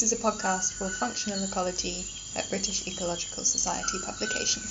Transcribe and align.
This 0.00 0.12
is 0.12 0.18
a 0.18 0.22
podcast 0.22 0.72
for 0.72 0.88
functional 0.88 1.44
ecology 1.44 2.06
at 2.34 2.48
British 2.48 2.86
Ecological 2.86 3.44
Society 3.44 3.98
publication. 4.02 4.62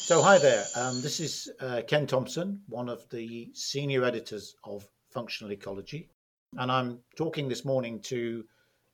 So, 0.00 0.22
hi 0.22 0.38
there. 0.38 0.64
Um, 0.74 1.02
this 1.02 1.20
is 1.20 1.52
uh, 1.60 1.82
Ken 1.86 2.06
Thompson, 2.06 2.62
one 2.70 2.88
of 2.88 3.06
the 3.10 3.50
senior 3.52 4.02
editors 4.02 4.56
of 4.64 4.88
Functional 5.10 5.52
Ecology, 5.52 6.08
and 6.56 6.72
I'm 6.72 7.00
talking 7.16 7.50
this 7.50 7.66
morning 7.66 8.00
to 8.04 8.46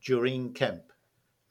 Jurene 0.02 0.52
Kemp, 0.52 0.82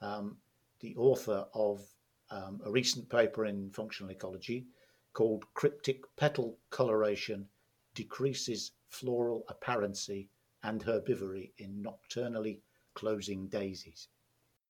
um, 0.01 0.35
the 0.81 0.93
author 0.97 1.45
of 1.53 1.87
um, 2.31 2.59
a 2.65 2.69
recent 2.69 3.07
paper 3.07 3.45
in 3.45 3.69
Functional 3.69 4.11
Ecology 4.11 4.65
called 5.13 5.45
Cryptic 5.53 6.03
Petal 6.17 6.57
Coloration 6.69 7.47
Decreases 7.95 8.73
Floral 8.89 9.45
Apparency 9.47 10.27
and 10.63 10.83
herbivory 10.83 11.51
in 11.57 11.81
nocturnally 11.81 12.61
closing 12.93 13.47
daisies. 13.47 14.07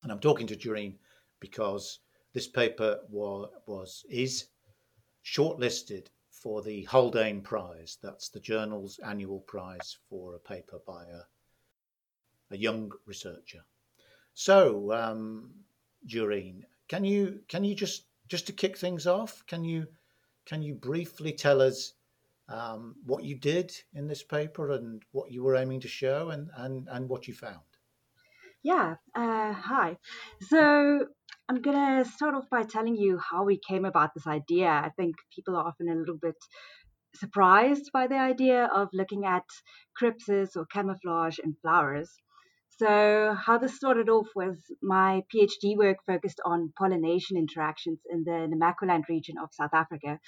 And 0.02 0.12
I'm 0.12 0.20
talking 0.20 0.48
to 0.48 0.56
Jurene 0.56 0.98
because 1.40 2.00
this 2.34 2.48
paper 2.48 3.00
was, 3.10 3.50
was 3.68 4.06
is 4.10 4.48
shortlisted 5.24 6.08
for 6.32 6.62
the 6.62 6.84
Haldane 6.84 7.42
Prize. 7.42 7.98
That's 8.02 8.30
the 8.30 8.40
journal's 8.40 9.00
annual 9.00 9.40
prize 9.42 9.98
for 10.10 10.36
a 10.36 10.40
paper 10.40 10.80
by 10.86 11.06
a, 11.06 11.22
a 12.54 12.58
young 12.58 12.92
researcher. 13.06 13.64
So, 14.34 14.92
um, 14.92 15.52
can 16.90 17.06
you 17.06 17.40
can 17.48 17.64
you 17.64 17.76
just 17.76 18.08
just 18.28 18.48
to 18.48 18.54
kick 18.54 18.78
things 18.78 19.08
off? 19.08 19.46
Can 19.48 19.64
you 19.64 19.88
can 20.46 20.62
you 20.62 20.74
briefly 20.76 21.32
tell 21.32 21.62
us 21.62 21.94
um, 22.50 22.96
what 23.06 23.24
you 23.24 23.36
did 23.36 23.72
in 23.94 24.08
this 24.08 24.24
paper 24.24 24.72
and 24.72 25.02
what 25.12 25.32
you 25.32 25.44
were 25.44 25.56
aiming 25.56 25.82
to 25.82 25.88
show 25.88 26.30
and, 26.30 26.50
and, 26.56 26.88
and 26.92 27.10
what 27.10 27.28
you 27.28 27.34
found. 27.34 27.62
Yeah, 28.64 28.96
uh, 29.14 29.52
hi. 29.52 29.98
So 30.42 31.06
I'm 31.50 31.62
going 31.62 32.04
to 32.04 32.10
start 32.10 32.36
off 32.36 32.50
by 32.50 32.64
telling 32.64 32.96
you 32.96 33.20
how 33.20 33.44
we 33.44 33.60
came 33.60 33.84
about 33.84 34.14
this 34.14 34.26
idea. 34.26 34.70
I 34.70 34.90
think 34.96 35.16
people 35.36 35.58
are 35.58 35.68
often 35.68 35.90
a 35.90 35.96
little 35.96 36.18
bit 36.18 36.38
surprised 37.16 37.92
by 37.94 38.08
the 38.08 38.18
idea 38.18 38.66
of 38.74 38.90
looking 38.94 39.26
at 39.26 39.44
crypsis 40.00 40.56
or 40.56 40.66
camouflage 40.66 41.40
in 41.40 41.56
flowers. 41.62 42.10
So, 42.78 43.36
how 43.40 43.60
this 43.60 43.76
started 43.76 44.10
off 44.10 44.30
was 44.36 44.58
my 44.82 45.24
PhD 45.34 45.78
work 45.78 45.98
focused 46.08 46.42
on 46.44 46.74
pollination 46.76 47.38
interactions 47.38 48.00
in 48.10 48.24
the 48.24 48.50
Namaqualand 48.52 49.08
region 49.10 49.36
of 49.38 49.50
South 49.54 49.74
Africa. 49.74 50.20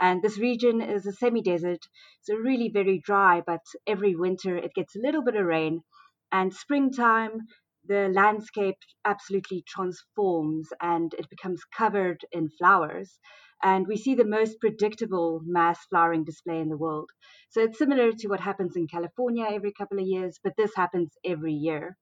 And 0.00 0.22
this 0.22 0.38
region 0.38 0.80
is 0.80 1.06
a 1.06 1.12
semi 1.12 1.42
desert, 1.42 1.86
so 2.22 2.34
really 2.34 2.68
very 2.68 2.98
dry, 2.98 3.42
but 3.44 3.62
every 3.86 4.14
winter 4.14 4.56
it 4.56 4.74
gets 4.74 4.94
a 4.96 5.00
little 5.00 5.22
bit 5.22 5.36
of 5.36 5.46
rain. 5.46 5.82
And 6.30 6.52
springtime, 6.54 7.46
the 7.86 8.08
landscape 8.08 8.76
absolutely 9.04 9.64
transforms 9.66 10.68
and 10.80 11.14
it 11.14 11.28
becomes 11.30 11.64
covered 11.64 12.24
in 12.32 12.50
flowers. 12.50 13.18
And 13.62 13.86
we 13.88 13.96
see 13.96 14.14
the 14.14 14.24
most 14.24 14.60
predictable 14.60 15.40
mass 15.44 15.78
flowering 15.86 16.24
display 16.24 16.60
in 16.60 16.68
the 16.68 16.76
world. 16.76 17.10
So 17.50 17.62
it's 17.62 17.78
similar 17.78 18.12
to 18.12 18.28
what 18.28 18.40
happens 18.40 18.76
in 18.76 18.86
California 18.86 19.46
every 19.50 19.72
couple 19.72 19.98
of 19.98 20.06
years, 20.06 20.38
but 20.44 20.54
this 20.56 20.74
happens 20.76 21.10
every 21.24 21.54
year. 21.54 21.96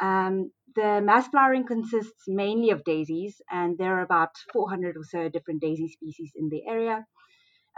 Um, 0.00 0.50
the 0.74 1.00
mass 1.02 1.28
flowering 1.28 1.66
consists 1.66 2.24
mainly 2.26 2.70
of 2.70 2.84
daisies, 2.84 3.40
and 3.50 3.76
there 3.76 3.98
are 3.98 4.02
about 4.02 4.30
400 4.52 4.96
or 4.96 5.04
so 5.04 5.28
different 5.28 5.60
daisy 5.60 5.88
species 5.88 6.32
in 6.34 6.48
the 6.48 6.66
area. 6.66 7.06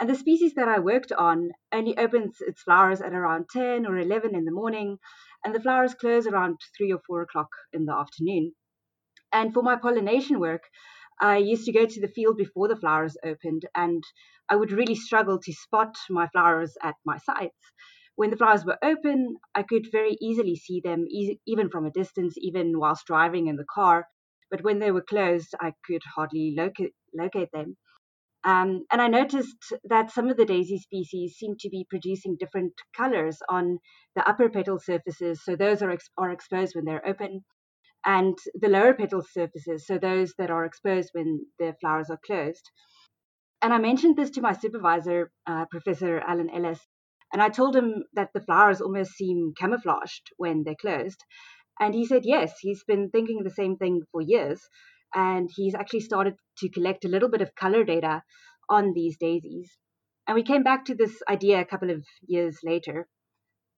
And 0.03 0.11
the 0.11 0.17
species 0.17 0.53
that 0.57 0.69
I 0.69 0.81
worked 0.81 1.13
on 1.13 1.53
only 1.73 1.97
opens 1.97 2.43
its 2.43 2.63
flowers 2.63 3.01
at 3.01 3.15
around 3.15 3.49
10 3.49 3.87
or 3.87 3.97
11 3.97 4.35
in 4.35 4.45
the 4.45 4.53
morning, 4.53 4.99
and 5.47 5.55
the 5.55 5.61
flowers 5.63 5.95
close 5.95 6.27
around 6.27 6.61
3 6.77 6.93
or 6.93 7.01
4 7.07 7.23
o'clock 7.23 7.49
in 7.73 7.87
the 7.87 7.95
afternoon. 7.95 8.55
And 9.33 9.55
for 9.55 9.63
my 9.63 9.77
pollination 9.77 10.41
work, 10.41 10.63
I 11.21 11.39
used 11.39 11.67
to 11.67 11.73
go 11.73 11.87
to 11.87 12.01
the 12.01 12.09
field 12.09 12.37
before 12.39 12.69
the 12.69 12.77
flowers 12.77 13.17
opened, 13.25 13.67
and 13.75 14.05
I 14.49 14.57
would 14.57 14.73
really 14.73 14.95
struggle 14.95 15.39
to 15.41 15.53
spot 15.53 15.97
my 16.11 16.29
flowers 16.29 16.77
at 16.83 16.97
my 17.05 17.19
sites. 17.19 17.73
When 18.17 18.31
the 18.31 18.37
flowers 18.39 18.65
were 18.65 18.79
open, 18.83 19.37
I 19.55 19.65
could 19.65 19.89
very 19.93 20.17
easily 20.21 20.57
see 20.57 20.81
them, 20.81 21.07
e- 21.09 21.41
even 21.47 21.71
from 21.71 21.87
a 21.87 21.91
distance, 21.93 22.35
even 22.39 22.79
whilst 22.79 23.07
driving 23.07 23.49
in 23.49 23.57
the 23.57 23.67
car. 23.75 24.09
But 24.51 24.63
when 24.65 24.79
they 24.81 24.93
were 24.93 25.03
closed, 25.03 25.55
I 25.61 25.75
could 25.87 26.03
hardly 26.17 26.55
locate, 26.57 26.95
locate 27.15 27.53
them. 27.53 27.77
Um, 28.45 28.85
and 28.91 29.01
I 29.01 29.09
noticed 29.09 29.73
that 29.85 30.11
some 30.11 30.29
of 30.29 30.37
the 30.37 30.45
daisy 30.45 30.79
species 30.79 31.37
seem 31.37 31.55
to 31.61 31.69
be 31.69 31.87
producing 31.89 32.37
different 32.39 32.73
colors 32.97 33.39
on 33.49 33.79
the 34.17 34.29
upper 34.29 34.49
petal 34.49 34.79
surfaces. 34.81 35.45
So 35.45 35.57
those 35.57 35.83
are, 35.83 35.91
ex- 35.91 36.11
are 36.19 36.31
exposed 36.31 36.75
when 36.75 36.85
they're 36.85 37.07
open, 37.07 37.45
and 38.05 38.37
the 38.55 38.69
lower 38.69 38.95
petal 38.95 39.23
surfaces, 39.23 39.87
so 39.87 39.99
those 39.99 40.35
that 40.39 40.51
are 40.51 40.65
exposed 40.65 41.11
when 41.13 41.47
the 41.59 41.75
flowers 41.81 42.11
are 42.11 42.19
closed. 42.27 42.71
And 43.63 43.73
I 43.73 43.79
mentioned 43.79 44.17
this 44.17 44.31
to 44.31 44.41
my 44.41 44.55
supervisor, 44.55 45.31
uh, 45.47 45.67
Professor 45.71 46.19
Allan 46.21 46.51
Ellis, 46.51 46.81
and 47.33 47.41
I 47.41 47.49
told 47.49 47.77
him 47.77 48.05
that 48.15 48.31
the 48.35 48.41
flowers 48.41 48.81
almost 48.81 49.13
seem 49.13 49.55
camouflaged 49.59 50.33
when 50.37 50.65
they're 50.65 50.75
closed. 50.75 51.25
And 51.81 51.95
he 51.95 52.07
said, 52.07 52.25
yes, 52.25 52.59
he's 52.61 52.85
been 52.85 53.11
thinking 53.11 53.43
the 53.43 53.51
same 53.51 53.77
thing 53.77 54.03
for 54.13 54.21
years 54.21 54.61
and 55.15 55.51
he's 55.55 55.75
actually 55.75 56.01
started 56.01 56.35
to 56.59 56.69
collect 56.71 57.05
a 57.05 57.09
little 57.09 57.29
bit 57.29 57.43
of 57.43 57.55
color 57.55 57.85
data 57.85 58.23
on 58.69 58.93
these 58.95 59.17
daisies. 59.19 59.71
And 60.27 60.35
we 60.35 60.43
came 60.43 60.63
back 60.63 60.85
to 60.87 60.95
this 60.95 61.23
idea 61.29 61.61
a 61.61 61.65
couple 61.65 61.91
of 61.91 62.05
years 62.27 62.59
later. 62.65 63.09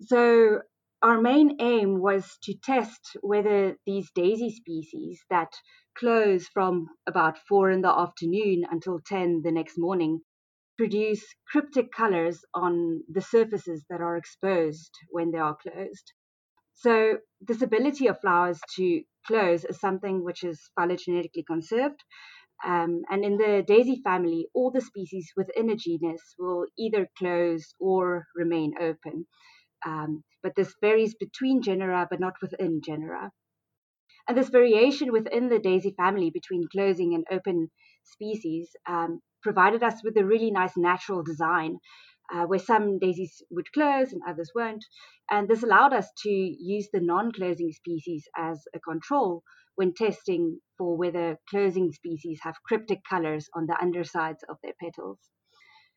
So, 0.02 0.60
our 1.02 1.20
main 1.20 1.56
aim 1.60 2.00
was 2.00 2.38
to 2.44 2.54
test 2.62 3.16
whether 3.20 3.76
these 3.86 4.10
daisy 4.14 4.50
species 4.50 5.20
that 5.28 5.52
close 5.96 6.48
from 6.48 6.88
about 7.06 7.38
4 7.48 7.70
in 7.70 7.82
the 7.82 7.90
afternoon 7.90 8.64
until 8.70 9.00
10 9.06 9.42
the 9.42 9.52
next 9.52 9.74
morning 9.76 10.20
produce 10.76 11.24
cryptic 11.46 11.92
colors 11.92 12.44
on 12.52 13.02
the 13.08 13.20
surfaces 13.20 13.84
that 13.88 14.00
are 14.00 14.16
exposed 14.16 14.90
when 15.10 15.30
they 15.30 15.38
are 15.38 15.56
closed. 15.56 16.12
So, 16.74 17.18
this 17.40 17.62
ability 17.62 18.08
of 18.08 18.20
flowers 18.20 18.60
to 18.76 19.02
close 19.26 19.64
is 19.64 19.80
something 19.80 20.24
which 20.24 20.44
is 20.44 20.70
phylogenetically 20.78 21.46
conserved. 21.46 22.02
Um, 22.64 23.02
and 23.10 23.24
in 23.24 23.36
the 23.36 23.64
daisy 23.66 24.00
family, 24.04 24.46
all 24.54 24.70
the 24.70 24.80
species 24.80 25.32
within 25.36 25.70
a 25.70 25.76
genus 25.76 26.22
will 26.38 26.66
either 26.78 27.08
close 27.18 27.74
or 27.78 28.26
remain 28.34 28.74
open. 28.80 29.26
Um, 29.84 30.24
but 30.42 30.54
this 30.56 30.74
varies 30.80 31.14
between 31.14 31.62
genera, 31.62 32.06
but 32.08 32.20
not 32.20 32.34
within 32.40 32.80
genera. 32.84 33.30
And 34.26 34.36
this 34.36 34.48
variation 34.48 35.12
within 35.12 35.48
the 35.48 35.58
daisy 35.58 35.94
family 35.96 36.30
between 36.30 36.68
closing 36.72 37.14
and 37.14 37.24
open 37.30 37.70
species 38.04 38.70
um, 38.88 39.20
provided 39.42 39.82
us 39.82 40.02
with 40.02 40.16
a 40.16 40.24
really 40.24 40.50
nice 40.50 40.76
natural 40.76 41.22
design 41.22 41.78
uh, 42.32 42.44
where 42.44 42.58
some 42.58 42.98
daisies 42.98 43.42
would 43.50 43.72
close 43.72 44.12
and 44.12 44.22
others 44.28 44.50
won't. 44.54 44.84
And 45.30 45.48
this 45.48 45.62
allowed 45.62 45.92
us 45.92 46.08
to 46.22 46.30
use 46.30 46.88
the 46.92 47.00
non 47.00 47.32
closing 47.32 47.72
species 47.72 48.28
as 48.36 48.62
a 48.74 48.80
control 48.80 49.42
when 49.76 49.94
testing 49.94 50.60
for 50.78 50.96
whether 50.96 51.38
closing 51.50 51.90
species 51.92 52.40
have 52.42 52.62
cryptic 52.66 53.00
colors 53.08 53.48
on 53.54 53.66
the 53.66 53.76
undersides 53.80 54.44
of 54.48 54.56
their 54.62 54.74
petals. 54.80 55.18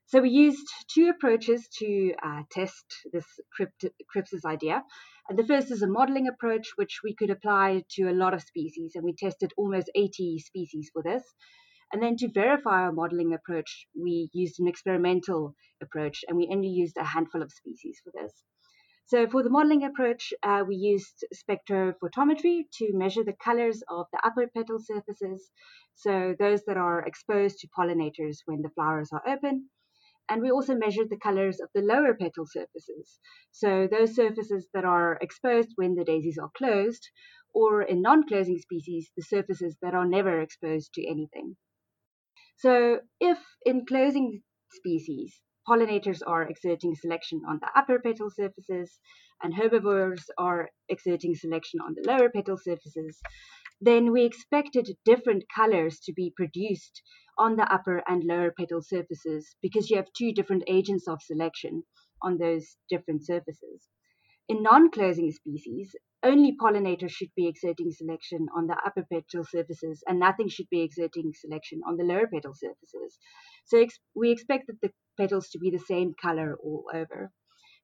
So 0.07 0.21
we 0.21 0.29
used 0.29 0.65
two 0.87 1.09
approaches 1.09 1.67
to 1.79 2.13
uh, 2.23 2.43
test 2.49 2.85
this 3.11 3.25
crypt- 3.53 3.93
crypsis 4.15 4.45
idea. 4.45 4.81
And 5.27 5.37
the 5.37 5.45
first 5.45 5.69
is 5.69 5.81
a 5.81 5.87
modeling 5.87 6.29
approach, 6.29 6.69
which 6.77 7.01
we 7.03 7.13
could 7.13 7.29
apply 7.29 7.83
to 7.95 8.03
a 8.03 8.15
lot 8.15 8.33
of 8.33 8.41
species, 8.41 8.93
and 8.95 9.03
we 9.03 9.13
tested 9.13 9.51
almost 9.57 9.91
80 9.93 10.39
species 10.39 10.89
for 10.93 11.03
this. 11.03 11.23
And 11.93 12.03
then 12.03 12.17
to 12.17 12.27
verify 12.27 12.81
our 12.81 12.91
modeling 12.91 13.33
approach, 13.33 13.87
we 13.95 14.29
used 14.33 14.59
an 14.59 14.67
experimental 14.67 15.55
approach 15.81 16.25
and 16.27 16.37
we 16.37 16.49
only 16.51 16.67
used 16.67 16.97
a 16.97 17.03
handful 17.03 17.41
of 17.41 17.51
species 17.51 18.01
for 18.03 18.11
this. 18.11 18.33
So 19.05 19.25
for 19.25 19.41
the 19.41 19.49
modeling 19.49 19.85
approach, 19.85 20.33
uh, 20.43 20.65
we 20.67 20.75
used 20.75 21.23
spectrophotometry 21.33 22.65
to 22.73 22.91
measure 22.91 23.23
the 23.23 23.37
colors 23.41 23.81
of 23.89 24.07
the 24.11 24.19
upper 24.21 24.47
petal 24.47 24.79
surfaces, 24.79 25.49
so 25.95 26.35
those 26.37 26.65
that 26.65 26.75
are 26.75 27.05
exposed 27.05 27.59
to 27.59 27.69
pollinators 27.69 28.39
when 28.43 28.61
the 28.61 28.69
flowers 28.71 29.13
are 29.13 29.25
open. 29.25 29.69
And 30.27 30.41
we 30.41 30.51
also 30.51 30.75
measured 30.75 31.09
the 31.09 31.15
colors 31.17 31.61
of 31.61 31.69
the 31.73 31.81
lower 31.81 32.15
petal 32.15 32.45
surfaces, 32.45 33.17
so 33.51 33.87
those 33.89 34.13
surfaces 34.13 34.67
that 34.73 34.83
are 34.83 35.17
exposed 35.21 35.71
when 35.77 35.95
the 35.95 36.03
daisies 36.03 36.37
are 36.37 36.51
closed, 36.57 37.09
or 37.53 37.81
in 37.81 38.01
non-closing 38.01 38.59
species, 38.59 39.09
the 39.15 39.23
surfaces 39.23 39.77
that 39.81 39.93
are 39.93 40.05
never 40.05 40.41
exposed 40.41 40.93
to 40.95 41.07
anything. 41.07 41.55
So 42.57 43.01
if 43.19 43.39
in 43.65 43.85
closing 43.85 44.43
species, 44.71 45.39
pollinators 45.67 46.21
are 46.25 46.43
exerting 46.43 46.95
selection 46.95 47.41
on 47.47 47.59
the 47.61 47.69
upper 47.77 47.99
petal 47.99 48.29
surfaces 48.29 48.99
and 49.41 49.53
herbivores 49.53 50.29
are 50.37 50.69
exerting 50.89 51.35
selection 51.35 51.79
on 51.81 51.93
the 51.93 52.03
lower 52.07 52.29
petal 52.29 52.57
surfaces, 52.57 53.19
then 53.79 54.11
we 54.11 54.25
expected 54.25 54.97
different 55.05 55.45
colors 55.55 55.99
to 56.01 56.13
be 56.13 56.33
produced 56.35 57.01
on 57.37 57.55
the 57.55 57.71
upper 57.71 58.01
and 58.07 58.23
lower 58.23 58.51
petal 58.51 58.81
surfaces 58.81 59.55
because 59.61 59.89
you 59.89 59.97
have 59.97 60.11
two 60.13 60.33
different 60.33 60.63
agents 60.67 61.07
of 61.07 61.21
selection 61.21 61.83
on 62.23 62.37
those 62.39 62.75
different 62.89 63.23
surfaces. 63.23 63.87
In 64.49 64.61
non-closing 64.63 65.31
species, 65.31 65.95
only 66.23 66.55
pollinators 66.57 67.11
should 67.11 67.33
be 67.35 67.47
exerting 67.47 67.91
selection 67.91 68.47
on 68.55 68.67
the 68.67 68.77
upper 68.85 69.03
petal 69.03 69.43
surfaces 69.45 70.03
and 70.07 70.19
nothing 70.19 70.47
should 70.49 70.69
be 70.69 70.81
exerting 70.81 71.33
selection 71.33 71.81
on 71.87 71.97
the 71.97 72.03
lower 72.03 72.27
petal 72.27 72.53
surfaces. 72.53 73.17
So 73.65 73.79
ex- 73.79 73.99
we 74.15 74.31
expect 74.31 74.67
that 74.67 74.81
the 74.81 74.91
petals 75.17 75.49
to 75.49 75.59
be 75.59 75.69
the 75.71 75.79
same 75.79 76.13
color 76.21 76.57
all 76.63 76.85
over. 76.93 77.31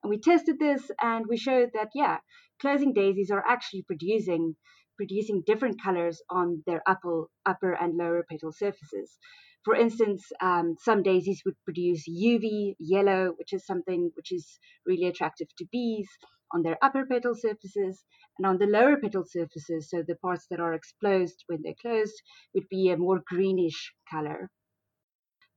And 0.02 0.10
we 0.10 0.18
tested 0.20 0.58
this 0.60 0.90
and 1.02 1.26
we 1.26 1.36
showed 1.36 1.70
that, 1.74 1.90
yeah, 1.94 2.18
closing 2.60 2.92
daisies 2.92 3.30
are 3.30 3.44
actually 3.46 3.82
producing 3.82 4.56
producing 4.96 5.42
different 5.44 5.82
colors 5.82 6.22
on 6.30 6.62
their 6.66 6.80
upper, 6.86 7.24
upper 7.44 7.72
and 7.72 7.96
lower 7.96 8.24
petal 8.30 8.52
surfaces. 8.52 9.18
For 9.64 9.74
instance, 9.74 10.30
um, 10.42 10.76
some 10.78 11.02
daisies 11.02 11.42
would 11.44 11.56
produce 11.64 12.06
UV 12.06 12.76
yellow, 12.78 13.32
which 13.38 13.52
is 13.54 13.64
something 13.66 14.10
which 14.14 14.30
is 14.30 14.58
really 14.84 15.06
attractive 15.06 15.48
to 15.56 15.66
bees 15.72 16.08
on 16.52 16.62
their 16.62 16.76
upper 16.82 17.06
petal 17.06 17.34
surfaces, 17.34 18.04
and 18.38 18.46
on 18.46 18.58
the 18.58 18.66
lower 18.66 18.96
petal 18.98 19.24
surfaces, 19.26 19.88
so 19.88 20.02
the 20.02 20.16
parts 20.16 20.46
that 20.50 20.60
are 20.60 20.74
exposed 20.74 21.44
when 21.46 21.62
they're 21.62 21.80
closed, 21.80 22.22
would 22.54 22.68
be 22.68 22.90
a 22.90 22.96
more 22.96 23.22
greenish 23.26 23.94
color. 24.10 24.50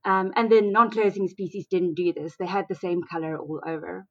Um, 0.05 0.31
and 0.37 0.49
the 0.49 0.61
non-closing 0.61 1.27
species 1.27 1.67
didn't 1.67 1.95
do 1.95 2.13
this; 2.13 2.37
they 2.37 2.45
had 2.47 2.67
the 2.69 2.75
same 2.75 3.01
color 3.03 3.37
all 3.37 3.61
over. 3.67 4.05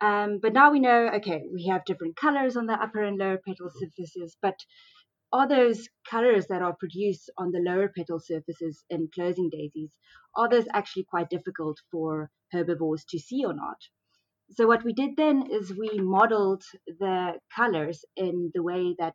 Um, 0.00 0.40
but 0.42 0.52
now 0.52 0.72
we 0.72 0.80
know, 0.80 1.10
okay, 1.14 1.42
we 1.54 1.66
have 1.66 1.84
different 1.84 2.16
colors 2.16 2.56
on 2.56 2.66
the 2.66 2.72
upper 2.72 3.02
and 3.04 3.16
lower 3.16 3.38
petal 3.38 3.70
surfaces, 3.72 4.36
but 4.42 4.56
are 5.32 5.48
those 5.48 5.88
colors 6.08 6.46
that 6.48 6.60
are 6.60 6.76
produced 6.78 7.30
on 7.38 7.52
the 7.52 7.58
lower 7.58 7.88
petal 7.88 8.20
surfaces 8.20 8.84
in 8.90 9.08
closing 9.14 9.48
daisies, 9.48 9.90
are 10.36 10.48
those 10.48 10.66
actually 10.74 11.04
quite 11.04 11.30
difficult 11.30 11.78
for 11.90 12.30
herbivores 12.50 13.04
to 13.06 13.18
see 13.18 13.44
or 13.44 13.54
not? 13.54 13.78
So 14.50 14.66
what 14.66 14.84
we 14.84 14.92
did 14.92 15.16
then 15.16 15.50
is 15.50 15.74
we 15.74 15.98
modeled 15.98 16.62
the 16.86 17.38
colors 17.56 18.04
in 18.14 18.50
the 18.54 18.62
way 18.62 18.94
that 18.98 19.14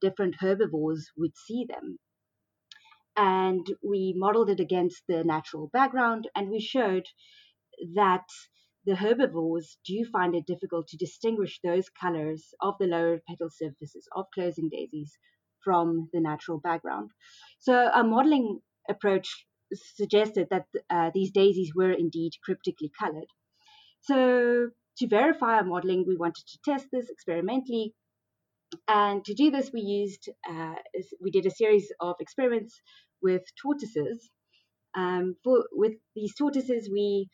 different 0.00 0.36
herbivores 0.38 1.10
would 1.16 1.36
see 1.36 1.66
them. 1.68 1.98
And 3.16 3.66
we 3.82 4.14
modeled 4.16 4.50
it 4.50 4.60
against 4.60 5.02
the 5.08 5.24
natural 5.24 5.68
background, 5.72 6.28
and 6.36 6.50
we 6.50 6.60
showed 6.60 7.06
that 7.94 8.26
the 8.84 8.94
herbivores 8.94 9.78
do 9.84 10.04
find 10.12 10.36
it 10.36 10.46
difficult 10.46 10.86
to 10.88 10.96
distinguish 10.96 11.58
those 11.64 11.88
colors 11.88 12.54
of 12.60 12.74
the 12.78 12.86
lower 12.86 13.20
petal 13.28 13.50
surfaces 13.50 14.06
of 14.14 14.26
closing 14.32 14.68
daisies 14.68 15.18
from 15.66 16.08
the 16.12 16.20
natural 16.20 16.58
background. 16.68 17.10
So 17.58 17.74
our 17.74 18.04
modeling 18.04 18.60
approach 18.88 19.28
suggested 20.00 20.46
that 20.50 20.66
uh, 20.96 21.10
these 21.16 21.32
daisies 21.32 21.72
were 21.74 21.92
indeed 22.04 22.32
cryptically 22.44 22.90
colored. 23.00 23.30
So 24.02 24.18
to 24.98 25.08
verify 25.08 25.56
our 25.56 25.64
modeling, 25.64 26.04
we 26.06 26.16
wanted 26.16 26.44
to 26.46 26.58
test 26.64 26.86
this 26.92 27.10
experimentally. 27.10 27.94
And 28.86 29.24
to 29.24 29.34
do 29.34 29.50
this, 29.50 29.70
we 29.72 29.80
used 29.80 30.28
uh, 30.48 30.74
we 31.20 31.30
did 31.30 31.46
a 31.46 31.58
series 31.62 31.92
of 32.00 32.14
experiments 32.20 32.80
with 33.22 33.42
tortoises. 33.60 34.30
Um, 34.96 35.36
for, 35.42 35.64
with 35.72 35.94
these 36.14 36.34
tortoises, 36.34 36.88
we 36.90 37.28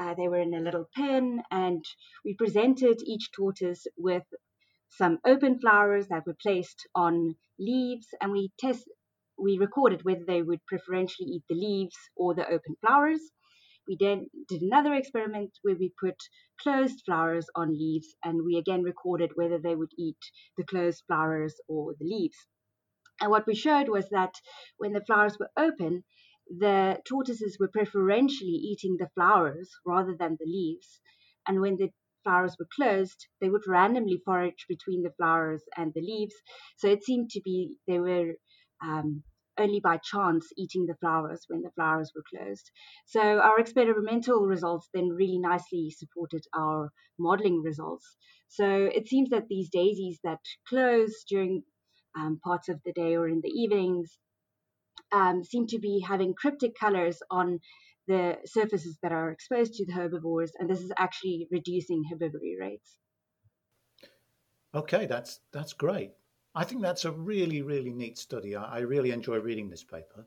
uh, 0.00 0.14
they 0.18 0.28
were 0.28 0.42
in 0.46 0.54
a 0.54 0.66
little 0.68 0.88
pen, 0.94 1.42
and 1.50 1.84
we 2.24 2.34
presented 2.34 2.96
each 3.04 3.30
tortoise 3.32 3.86
with 3.96 4.24
some 4.88 5.18
open 5.26 5.58
flowers 5.60 6.08
that 6.08 6.26
were 6.26 6.36
placed 6.40 6.88
on 6.94 7.36
leaves, 7.58 8.06
and 8.20 8.32
we 8.32 8.50
test 8.58 8.88
we 9.38 9.58
recorded 9.58 10.04
whether 10.04 10.24
they 10.26 10.42
would 10.42 10.64
preferentially 10.66 11.28
eat 11.28 11.42
the 11.48 11.54
leaves 11.54 11.96
or 12.16 12.34
the 12.34 12.46
open 12.46 12.76
flowers. 12.80 13.20
We 13.86 13.96
then 14.00 14.28
did 14.48 14.62
another 14.62 14.94
experiment 14.94 15.58
where 15.62 15.76
we 15.76 15.92
put 16.00 16.16
closed 16.60 17.02
flowers 17.04 17.46
on 17.54 17.72
leaves, 17.72 18.16
and 18.24 18.44
we 18.44 18.56
again 18.56 18.82
recorded 18.82 19.32
whether 19.34 19.58
they 19.58 19.76
would 19.76 19.92
eat 19.98 20.18
the 20.56 20.64
closed 20.64 21.04
flowers 21.06 21.60
or 21.68 21.94
the 21.98 22.06
leaves. 22.06 22.38
And 23.20 23.30
what 23.30 23.46
we 23.46 23.54
showed 23.54 23.88
was 23.88 24.08
that 24.10 24.34
when 24.78 24.92
the 24.92 25.04
flowers 25.04 25.38
were 25.38 25.50
open, 25.56 26.04
the 26.48 27.00
tortoises 27.08 27.58
were 27.58 27.68
preferentially 27.68 28.50
eating 28.50 28.96
the 28.98 29.08
flowers 29.14 29.70
rather 29.84 30.14
than 30.18 30.36
the 30.38 30.46
leaves. 30.46 31.00
And 31.46 31.60
when 31.60 31.76
the 31.76 31.90
flowers 32.26 32.56
were 32.58 32.68
closed, 32.74 33.28
they 33.40 33.48
would 33.48 33.68
randomly 33.68 34.20
forage 34.24 34.66
between 34.68 35.02
the 35.02 35.12
flowers 35.16 35.62
and 35.76 35.92
the 35.94 36.00
leaves. 36.00 36.34
So 36.76 36.88
it 36.88 37.04
seemed 37.04 37.30
to 37.30 37.40
be 37.44 37.76
they 37.86 38.00
were 38.00 38.32
um, 38.84 39.22
only 39.58 39.80
by 39.80 39.98
chance 39.98 40.46
eating 40.56 40.86
the 40.86 40.96
flowers 41.00 41.44
when 41.48 41.62
the 41.62 41.70
flowers 41.76 42.12
were 42.14 42.24
closed. 42.32 42.70
So 43.06 43.20
our 43.20 43.58
experimental 43.58 44.40
results 44.40 44.88
then 44.92 45.08
really 45.10 45.38
nicely 45.38 45.90
supported 45.90 46.44
our 46.54 46.90
modeling 47.18 47.62
results. 47.62 48.16
So 48.48 48.66
it 48.66 49.08
seems 49.08 49.30
that 49.30 49.48
these 49.48 49.70
daisies 49.70 50.18
that 50.24 50.40
close 50.68 51.24
during 51.28 51.62
um, 52.18 52.40
parts 52.42 52.68
of 52.68 52.80
the 52.84 52.92
day 52.92 53.14
or 53.14 53.28
in 53.28 53.40
the 53.42 53.50
evenings 53.50 54.18
um, 55.12 55.44
seem 55.44 55.66
to 55.68 55.78
be 55.78 56.04
having 56.06 56.34
cryptic 56.34 56.72
colors 56.78 57.18
on 57.30 57.60
the 58.06 58.36
surfaces 58.44 58.98
that 59.02 59.12
are 59.12 59.30
exposed 59.30 59.74
to 59.74 59.86
the 59.86 59.92
herbivores, 59.92 60.52
and 60.58 60.68
this 60.68 60.80
is 60.80 60.92
actually 60.96 61.48
reducing 61.50 62.04
herbivory 62.12 62.58
rates. 62.58 62.96
Okay, 64.74 65.06
that's 65.06 65.40
that's 65.52 65.72
great. 65.72 66.12
I 66.54 66.64
think 66.64 66.82
that's 66.82 67.04
a 67.04 67.12
really 67.12 67.62
really 67.62 67.92
neat 67.92 68.18
study. 68.18 68.56
I, 68.56 68.78
I 68.78 68.78
really 68.80 69.10
enjoy 69.10 69.38
reading 69.38 69.70
this 69.70 69.84
paper, 69.84 70.26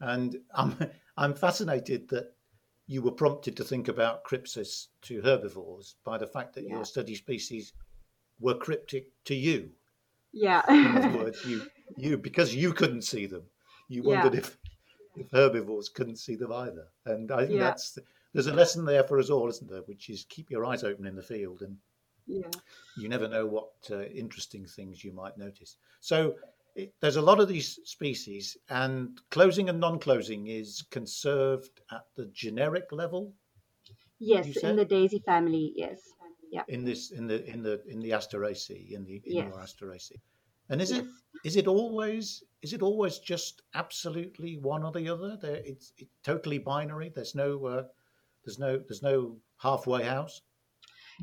and 0.00 0.36
I'm 0.54 0.76
I'm 1.16 1.34
fascinated 1.34 2.08
that 2.10 2.34
you 2.86 3.02
were 3.02 3.12
prompted 3.12 3.56
to 3.56 3.64
think 3.64 3.88
about 3.88 4.24
crypsis 4.24 4.88
to 5.02 5.22
herbivores 5.22 5.94
by 6.04 6.18
the 6.18 6.26
fact 6.26 6.54
that 6.54 6.64
yeah. 6.64 6.74
your 6.74 6.84
study 6.84 7.14
species 7.14 7.72
were 8.40 8.54
cryptic 8.54 9.06
to 9.26 9.34
you. 9.34 9.70
Yeah. 10.32 10.62
In 10.68 10.96
other 10.96 11.18
words, 11.24 11.44
you 11.44 11.62
you 11.96 12.18
because 12.18 12.54
you 12.54 12.72
couldn't 12.72 13.02
see 13.02 13.26
them 13.26 13.44
you 13.92 14.02
wondered 14.02 14.32
yeah. 14.32 14.40
if 14.40 14.56
if 14.61 14.61
herbivores 15.32 15.88
couldn't 15.88 16.16
see 16.16 16.36
them 16.36 16.52
either. 16.52 16.86
And 17.06 17.30
I 17.30 17.46
think 17.46 17.58
yeah. 17.58 17.64
that's 17.64 17.98
there's 18.32 18.46
a 18.46 18.54
lesson 18.54 18.84
there 18.84 19.04
for 19.04 19.18
us 19.18 19.30
all, 19.30 19.48
isn't 19.48 19.70
there? 19.70 19.82
Which 19.82 20.08
is 20.08 20.26
keep 20.28 20.50
your 20.50 20.64
eyes 20.64 20.84
open 20.84 21.06
in 21.06 21.16
the 21.16 21.22
field, 21.22 21.62
and 21.62 21.76
yeah. 22.26 22.48
you 22.96 23.08
never 23.08 23.28
know 23.28 23.46
what 23.46 23.70
uh, 23.90 24.04
interesting 24.04 24.64
things 24.64 25.04
you 25.04 25.12
might 25.12 25.36
notice. 25.36 25.76
So 26.00 26.36
it, 26.74 26.94
there's 27.00 27.16
a 27.16 27.22
lot 27.22 27.40
of 27.40 27.48
these 27.48 27.78
species, 27.84 28.56
and 28.70 29.20
closing 29.30 29.68
and 29.68 29.80
non-closing 29.80 30.46
is 30.46 30.82
conserved 30.90 31.80
at 31.90 32.04
the 32.16 32.26
generic 32.26 32.86
level. 32.90 33.32
Yes, 34.18 34.56
in 34.56 34.76
the 34.76 34.84
daisy 34.84 35.22
family. 35.26 35.72
Yes. 35.76 36.00
Yeah. 36.50 36.62
In 36.68 36.84
this, 36.84 37.10
in 37.10 37.26
the 37.26 37.44
in 37.46 37.62
the 37.62 37.82
in 37.88 38.00
the 38.00 38.10
Asteraceae, 38.10 38.92
in 38.92 39.04
the 39.04 39.22
in 39.24 39.36
yes. 39.36 39.54
Asteraceae. 39.54 40.20
And 40.72 40.80
is 40.80 40.90
it 40.90 41.04
is 41.44 41.56
it 41.56 41.66
always 41.66 42.42
is 42.62 42.72
it 42.72 42.80
always 42.80 43.18
just 43.18 43.60
absolutely 43.74 44.56
one 44.56 44.84
or 44.84 44.90
the 44.90 45.10
other? 45.10 45.36
There, 45.36 45.56
it's, 45.56 45.92
it's 45.98 46.10
totally 46.24 46.56
binary. 46.56 47.12
There's 47.14 47.34
no 47.34 47.66
uh, 47.66 47.82
there's 48.42 48.58
no 48.58 48.78
there's 48.88 49.02
no 49.02 49.36
halfway 49.58 50.02
house. 50.02 50.40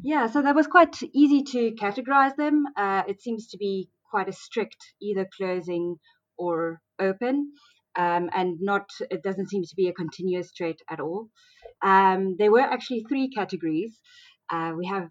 Yeah, 0.03 0.27
so 0.27 0.43
that 0.43 0.53
was 0.53 0.67
quite 0.67 0.95
easy 1.13 1.41
to 1.45 1.71
categorize 1.71 2.35
them. 2.35 2.65
Uh, 2.77 3.01
it 3.07 3.23
seems 3.23 3.47
to 3.47 3.57
be 3.57 3.89
quite 4.11 4.29
a 4.29 4.33
strict 4.33 4.93
either 5.01 5.27
closing 5.35 5.95
or 6.37 6.79
open, 6.99 7.51
um, 7.97 8.29
and 8.31 8.59
not 8.61 8.87
it 9.09 9.23
doesn't 9.23 9.49
seem 9.49 9.63
to 9.63 9.75
be 9.75 9.87
a 9.87 9.93
continuous 9.93 10.51
trait 10.51 10.79
at 10.91 10.99
all. 10.99 11.29
Um, 11.81 12.35
there 12.37 12.51
were 12.51 12.61
actually 12.61 13.03
three 13.09 13.31
categories. 13.31 13.97
Uh, 14.51 14.73
we 14.77 14.85
have, 14.85 15.09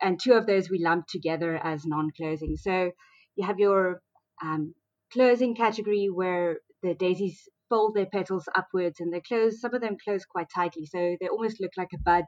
and 0.00 0.20
two 0.22 0.34
of 0.34 0.46
those 0.46 0.70
we 0.70 0.78
lumped 0.78 1.10
together 1.10 1.56
as 1.56 1.84
non-closing. 1.84 2.56
So 2.56 2.92
you 3.36 3.46
have 3.46 3.58
your 3.58 4.02
um, 4.42 4.74
closing 5.12 5.54
category 5.54 6.08
where 6.12 6.56
the 6.82 6.94
daisies 6.94 7.48
fold 7.68 7.94
their 7.94 8.06
petals 8.06 8.48
upwards 8.54 9.00
and 9.00 9.12
they 9.12 9.20
close, 9.20 9.60
some 9.60 9.74
of 9.74 9.80
them 9.80 9.96
close 10.04 10.24
quite 10.24 10.48
tightly. 10.54 10.86
So 10.86 11.16
they 11.20 11.28
almost 11.28 11.60
look 11.60 11.72
like 11.76 11.88
a 11.94 11.98
bud, 11.98 12.24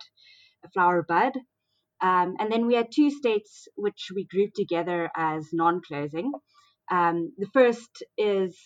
a 0.65 0.71
flower 0.71 1.05
bud. 1.07 1.33
Um, 2.01 2.35
and 2.39 2.51
then 2.51 2.67
we 2.67 2.75
had 2.75 2.89
two 2.95 3.11
states 3.11 3.69
which 3.77 4.09
we 4.15 4.27
grouped 4.27 4.57
together 4.57 5.11
as 5.17 5.49
non 5.53 5.81
closing. 5.87 6.33
Um, 6.91 7.33
the 7.39 7.49
first 7.53 8.03
is 8.19 8.59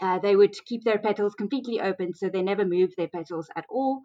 uh, 0.00 0.18
they 0.18 0.36
would 0.36 0.54
keep 0.66 0.84
their 0.84 0.98
petals 0.98 1.34
completely 1.34 1.80
open, 1.80 2.14
so 2.14 2.28
they 2.28 2.42
never 2.42 2.64
move 2.64 2.90
their 2.96 3.08
petals 3.08 3.48
at 3.56 3.66
all. 3.70 4.00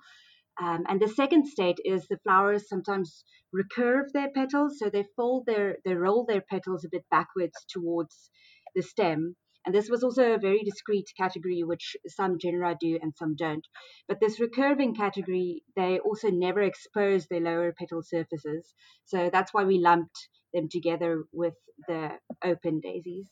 Um, 0.62 0.86
and 0.88 1.02
the 1.02 1.10
second 1.10 1.48
state 1.48 1.80
is 1.84 2.08
the 2.08 2.20
flowers 2.24 2.70
sometimes 2.70 3.26
recurve 3.54 4.12
their 4.14 4.30
petals, 4.30 4.80
so 4.80 4.90
they 4.90 5.06
fold 5.16 5.46
their, 5.46 5.78
they 5.84 5.96
roll 5.96 6.26
their 6.26 6.42
petals 6.42 6.86
a 6.86 6.90
bit 6.90 7.04
backwards 7.12 7.66
towards 7.70 8.30
the 8.74 8.82
stem. 8.82 9.36
And 9.66 9.74
this 9.74 9.90
was 9.90 10.04
also 10.04 10.34
a 10.34 10.38
very 10.38 10.64
discrete 10.64 11.10
category, 11.18 11.64
which 11.64 11.98
some 12.08 12.38
genera 12.40 12.78
do 12.80 13.00
and 13.02 13.14
some 13.18 13.36
don't. 13.36 13.66
But 14.08 14.20
this 14.20 14.40
recurving 14.40 14.96
category, 14.96 15.64
they 15.76 16.00
also 16.00 16.30
never 16.30 16.62
expose 16.62 17.26
their 17.26 17.40
lower 17.40 17.74
petal 17.78 18.04
surfaces. 18.04 18.74
So 19.06 19.30
that's 19.34 19.54
why 19.54 19.64
we 19.64 19.80
lumped 19.80 20.30
them 20.54 20.70
together 20.70 21.24
with 21.34 21.56
the 21.88 22.12
open 22.44 22.80
daisies. 22.80 23.28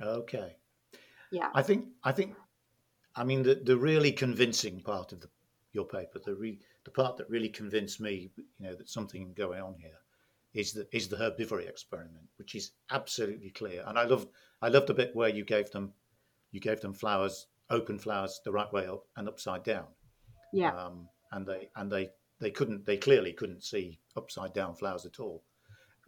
Okay. 0.00 0.56
Yeah. 1.30 1.50
I 1.54 1.62
think 1.62 1.86
I 2.02 2.12
think 2.12 2.34
I 3.14 3.24
mean 3.24 3.42
the, 3.42 3.56
the 3.56 3.76
really 3.76 4.12
convincing 4.12 4.80
part 4.80 5.12
of 5.12 5.20
the 5.20 5.28
your 5.76 5.84
paper, 5.84 6.18
the 6.24 6.34
re, 6.34 6.58
the 6.84 6.90
part 6.90 7.16
that 7.18 7.30
really 7.30 7.50
convinced 7.50 8.00
me, 8.00 8.32
you 8.36 8.66
know, 8.66 8.74
that 8.74 8.88
something 8.88 9.32
going 9.34 9.60
on 9.60 9.76
here, 9.78 10.00
is 10.54 10.72
the 10.72 10.88
is 10.90 11.06
the 11.06 11.16
herbivory 11.16 11.68
experiment, 11.68 12.26
which 12.38 12.54
is 12.54 12.72
absolutely 12.90 13.50
clear. 13.50 13.84
And 13.86 13.98
I 13.98 14.04
love 14.04 14.26
I 14.60 14.68
love 14.68 14.86
the 14.86 14.94
bit 14.94 15.14
where 15.14 15.28
you 15.28 15.44
gave 15.44 15.70
them 15.70 15.92
you 16.50 16.60
gave 16.60 16.80
them 16.80 16.94
flowers, 16.94 17.46
open 17.70 17.98
flowers, 17.98 18.40
the 18.44 18.52
right 18.52 18.72
way 18.72 18.86
up 18.86 19.04
and 19.16 19.28
upside 19.28 19.62
down. 19.62 19.86
Yeah. 20.52 20.74
Um, 20.74 21.08
and 21.30 21.46
they 21.46 21.68
and 21.76 21.92
they 21.92 22.10
they 22.40 22.50
couldn't 22.50 22.86
they 22.86 22.96
clearly 22.96 23.32
couldn't 23.32 23.62
see 23.62 24.00
upside 24.16 24.54
down 24.54 24.74
flowers 24.74 25.06
at 25.06 25.20
all. 25.20 25.44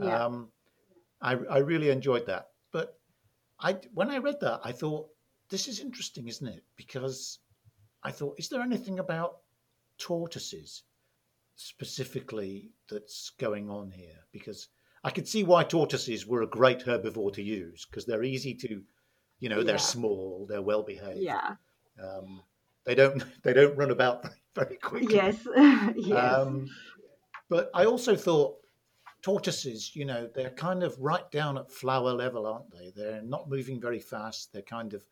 Yeah. 0.00 0.25
Um, 0.25 0.48
I 1.20 1.32
I 1.50 1.58
really 1.58 1.90
enjoyed 1.90 2.26
that. 2.26 2.48
But 2.72 2.98
I 3.60 3.78
when 3.92 4.10
I 4.10 4.18
read 4.18 4.40
that, 4.40 4.60
I 4.64 4.72
thought 4.72 5.08
this 5.50 5.68
is 5.68 5.80
interesting, 5.80 6.26
isn't 6.28 6.48
it? 6.48 6.64
Because 6.76 7.38
I 8.02 8.12
thought, 8.12 8.38
is 8.38 8.48
there 8.48 8.62
anything 8.62 8.98
about 8.98 9.38
tortoises 9.98 10.84
specifically 11.56 12.70
that's 12.88 13.30
going 13.38 13.68
on 13.70 13.90
here? 13.90 14.26
Because 14.32 14.68
I 15.04 15.10
could 15.10 15.28
see 15.28 15.44
why 15.44 15.64
tortoises 15.64 16.26
were 16.26 16.42
a 16.42 16.46
great 16.46 16.80
herbivore 16.80 17.32
to 17.34 17.42
use 17.42 17.86
because 17.86 18.06
they're 18.06 18.24
easy 18.24 18.54
to, 18.54 18.82
you 19.40 19.48
know, 19.48 19.62
they're 19.62 19.78
small, 19.78 20.46
they're 20.48 20.62
well 20.62 20.82
behaved. 20.82 21.20
Yeah. 21.20 21.56
Um, 22.02 22.42
they 22.84 22.94
don't 22.94 23.22
they 23.42 23.52
don't 23.52 23.76
run 23.76 23.90
about 23.90 24.22
very, 24.22 24.36
very 24.54 24.76
quickly. 24.76 25.14
Yes. 25.14 25.36
yes. 25.96 26.34
Um, 26.34 26.68
but 27.48 27.70
I 27.74 27.84
also 27.84 28.16
thought 28.16 28.56
tortoises, 29.22 29.94
you 29.94 30.04
know, 30.04 30.28
they're 30.34 30.50
kind 30.50 30.82
of 30.82 30.98
right 30.98 31.28
down 31.30 31.58
at 31.58 31.70
flower 31.70 32.12
level, 32.12 32.46
aren't 32.46 32.70
they? 32.70 32.92
They're 32.94 33.22
not 33.22 33.48
moving 33.48 33.80
very 33.80 34.00
fast. 34.00 34.52
They're 34.52 34.62
kind 34.62 34.94
of 34.94 35.02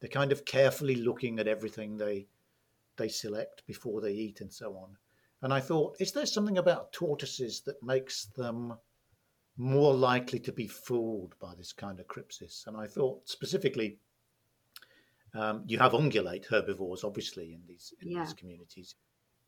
they're 0.00 0.10
kind 0.10 0.32
of 0.32 0.44
carefully 0.44 0.96
looking 0.96 1.38
at 1.38 1.48
everything 1.48 1.96
they 1.96 2.28
they 2.96 3.08
select 3.08 3.66
before 3.66 4.00
they 4.00 4.12
eat 4.12 4.40
and 4.40 4.52
so 4.52 4.76
on. 4.76 4.96
And 5.42 5.52
I 5.52 5.60
thought, 5.60 5.96
is 6.00 6.12
there 6.12 6.26
something 6.26 6.58
about 6.58 6.92
tortoises 6.92 7.60
that 7.66 7.82
makes 7.82 8.26
them 8.36 8.74
more 9.56 9.94
likely 9.94 10.38
to 10.40 10.52
be 10.52 10.66
fooled 10.66 11.34
by 11.38 11.54
this 11.54 11.72
kind 11.72 12.00
of 12.00 12.06
crypsis? 12.06 12.66
And 12.66 12.76
I 12.76 12.86
thought 12.86 13.28
specifically, 13.28 13.98
um, 15.34 15.62
you 15.66 15.78
have 15.78 15.92
ungulate 15.92 16.46
herbivores, 16.46 17.04
obviously, 17.04 17.52
in 17.52 17.62
these 17.66 17.92
in 18.00 18.10
Yeah. 18.10 18.24
these 18.24 18.32
communities, 18.34 18.94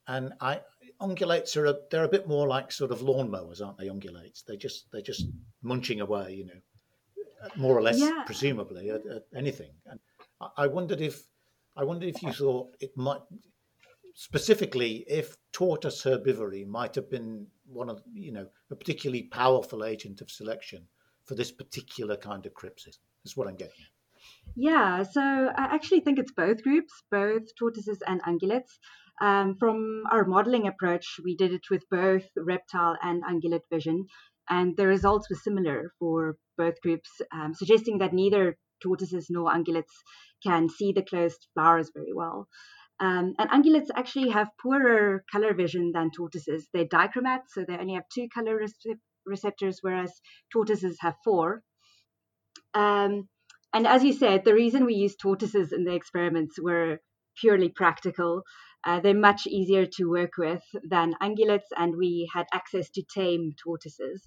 and 0.06 0.32
I 0.40 0.60
ungulates 1.00 1.56
are 1.56 1.66
a, 1.66 1.76
they're 1.90 2.04
a 2.04 2.08
bit 2.08 2.28
more 2.28 2.46
like 2.46 2.70
sort 2.72 2.90
of 2.90 3.00
lawnmowers, 3.00 3.64
aren't 3.64 3.78
they? 3.78 3.88
Ungulates, 3.88 4.44
they 4.44 4.56
just 4.56 4.90
they're 4.90 5.00
just 5.00 5.26
munching 5.62 6.00
away, 6.02 6.34
you 6.34 6.44
know, 6.46 6.60
more 7.56 7.76
or 7.76 7.82
less, 7.82 7.98
Yeah. 7.98 8.22
presumably 8.26 8.90
at, 8.90 9.06
at 9.06 9.24
anything. 9.34 9.70
And 9.86 9.98
I, 10.40 10.48
I 10.64 10.66
wondered 10.66 11.00
if 11.00 11.22
I 11.78 11.84
wondered 11.84 12.08
if 12.08 12.22
you 12.22 12.32
thought 12.32 12.74
it 12.80 12.96
might 12.96 13.20
specifically 14.14 15.04
if 15.06 15.36
tortoise 15.52 16.02
herbivory 16.02 16.66
might 16.66 16.96
have 16.96 17.08
been 17.08 17.46
one 17.66 17.88
of 17.88 18.02
you 18.12 18.32
know 18.32 18.48
a 18.72 18.74
particularly 18.74 19.22
powerful 19.22 19.84
agent 19.84 20.20
of 20.20 20.28
selection 20.28 20.88
for 21.24 21.36
this 21.36 21.52
particular 21.52 22.16
kind 22.16 22.44
of 22.44 22.52
crypsis. 22.52 22.98
Is 23.24 23.36
what 23.36 23.46
I'm 23.46 23.56
getting 23.56 23.80
at. 23.80 23.92
Yeah, 24.56 25.02
so 25.04 25.20
I 25.20 25.74
actually 25.74 26.00
think 26.00 26.18
it's 26.18 26.32
both 26.32 26.62
groups, 26.62 26.92
both 27.10 27.54
tortoises 27.56 28.02
and 28.06 28.20
ungulates. 28.22 28.78
Um, 29.20 29.56
from 29.56 30.04
our 30.10 30.24
modeling 30.24 30.66
approach, 30.66 31.20
we 31.24 31.36
did 31.36 31.52
it 31.52 31.70
with 31.70 31.84
both 31.90 32.24
reptile 32.36 32.96
and 33.02 33.22
ungulate 33.22 33.68
vision, 33.70 34.06
and 34.48 34.76
the 34.76 34.86
results 34.86 35.28
were 35.30 35.36
similar 35.36 35.92
for 35.98 36.36
both 36.56 36.80
groups, 36.80 37.10
um, 37.32 37.54
suggesting 37.54 37.98
that 37.98 38.12
neither 38.12 38.56
tortoises 38.80 39.26
nor 39.28 39.50
ungulates 39.50 39.94
can 40.42 40.68
see 40.68 40.92
the 40.92 41.02
closed 41.02 41.46
flowers 41.54 41.90
very 41.94 42.12
well. 42.14 42.48
Um, 43.00 43.34
and 43.38 43.50
ungulates 43.50 43.88
actually 43.94 44.30
have 44.30 44.48
poorer 44.60 45.24
color 45.30 45.54
vision 45.54 45.92
than 45.92 46.10
tortoises. 46.10 46.68
They're 46.72 46.84
dichromats, 46.84 47.50
so 47.52 47.64
they 47.66 47.76
only 47.76 47.94
have 47.94 48.08
two 48.12 48.28
color 48.34 48.58
recep- 48.58 48.98
receptors, 49.24 49.78
whereas 49.82 50.12
tortoises 50.52 50.98
have 51.00 51.14
four. 51.24 51.62
Um, 52.74 53.28
and 53.72 53.86
as 53.86 54.02
you 54.02 54.12
said, 54.12 54.44
the 54.44 54.54
reason 54.54 54.84
we 54.84 54.94
used 54.94 55.20
tortoises 55.20 55.72
in 55.72 55.84
the 55.84 55.94
experiments 55.94 56.60
were 56.60 56.98
purely 57.40 57.68
practical. 57.68 58.42
Uh, 58.84 59.00
they're 59.00 59.14
much 59.14 59.46
easier 59.46 59.86
to 59.86 60.10
work 60.10 60.32
with 60.38 60.62
than 60.88 61.14
ungulates, 61.22 61.70
and 61.76 61.94
we 61.96 62.28
had 62.34 62.46
access 62.52 62.90
to 62.90 63.02
tame 63.14 63.52
tortoises. 63.62 64.24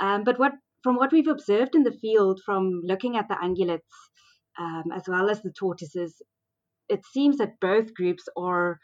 Um, 0.00 0.24
but 0.24 0.38
what, 0.38 0.52
from 0.82 0.96
what 0.96 1.12
we've 1.12 1.28
observed 1.28 1.74
in 1.74 1.84
the 1.84 1.92
field, 2.02 2.40
from 2.44 2.82
looking 2.84 3.16
at 3.16 3.28
the 3.28 3.36
ungulates 3.36 3.80
um, 4.58 4.84
as 4.94 5.04
well 5.08 5.30
as 5.30 5.42
the 5.42 5.52
tortoises, 5.52 6.22
it 6.88 7.00
seems 7.12 7.38
that 7.38 7.60
both 7.60 7.94
groups 7.94 8.24
are 8.36 8.78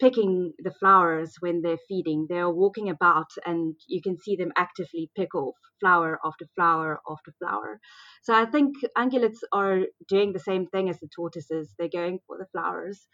picking 0.00 0.52
the 0.58 0.72
flowers 0.72 1.34
when 1.40 1.62
they're 1.62 1.78
feeding. 1.88 2.26
They're 2.28 2.50
walking 2.50 2.88
about, 2.90 3.30
and 3.46 3.76
you 3.86 4.02
can 4.02 4.18
see 4.18 4.36
them 4.36 4.52
actively 4.56 5.10
pick 5.16 5.34
off 5.34 5.54
flower 5.80 6.18
after 6.24 6.46
flower 6.56 7.00
after 7.08 7.32
flower. 7.38 7.80
So 8.22 8.34
I 8.34 8.46
think 8.46 8.74
ungulates 8.98 9.38
are 9.52 9.80
doing 10.08 10.32
the 10.32 10.40
same 10.40 10.66
thing 10.66 10.88
as 10.88 10.98
the 10.98 11.08
tortoises. 11.14 11.74
They're 11.78 11.88
going 11.88 12.18
for 12.26 12.38
the 12.38 12.46
flowers 12.52 13.06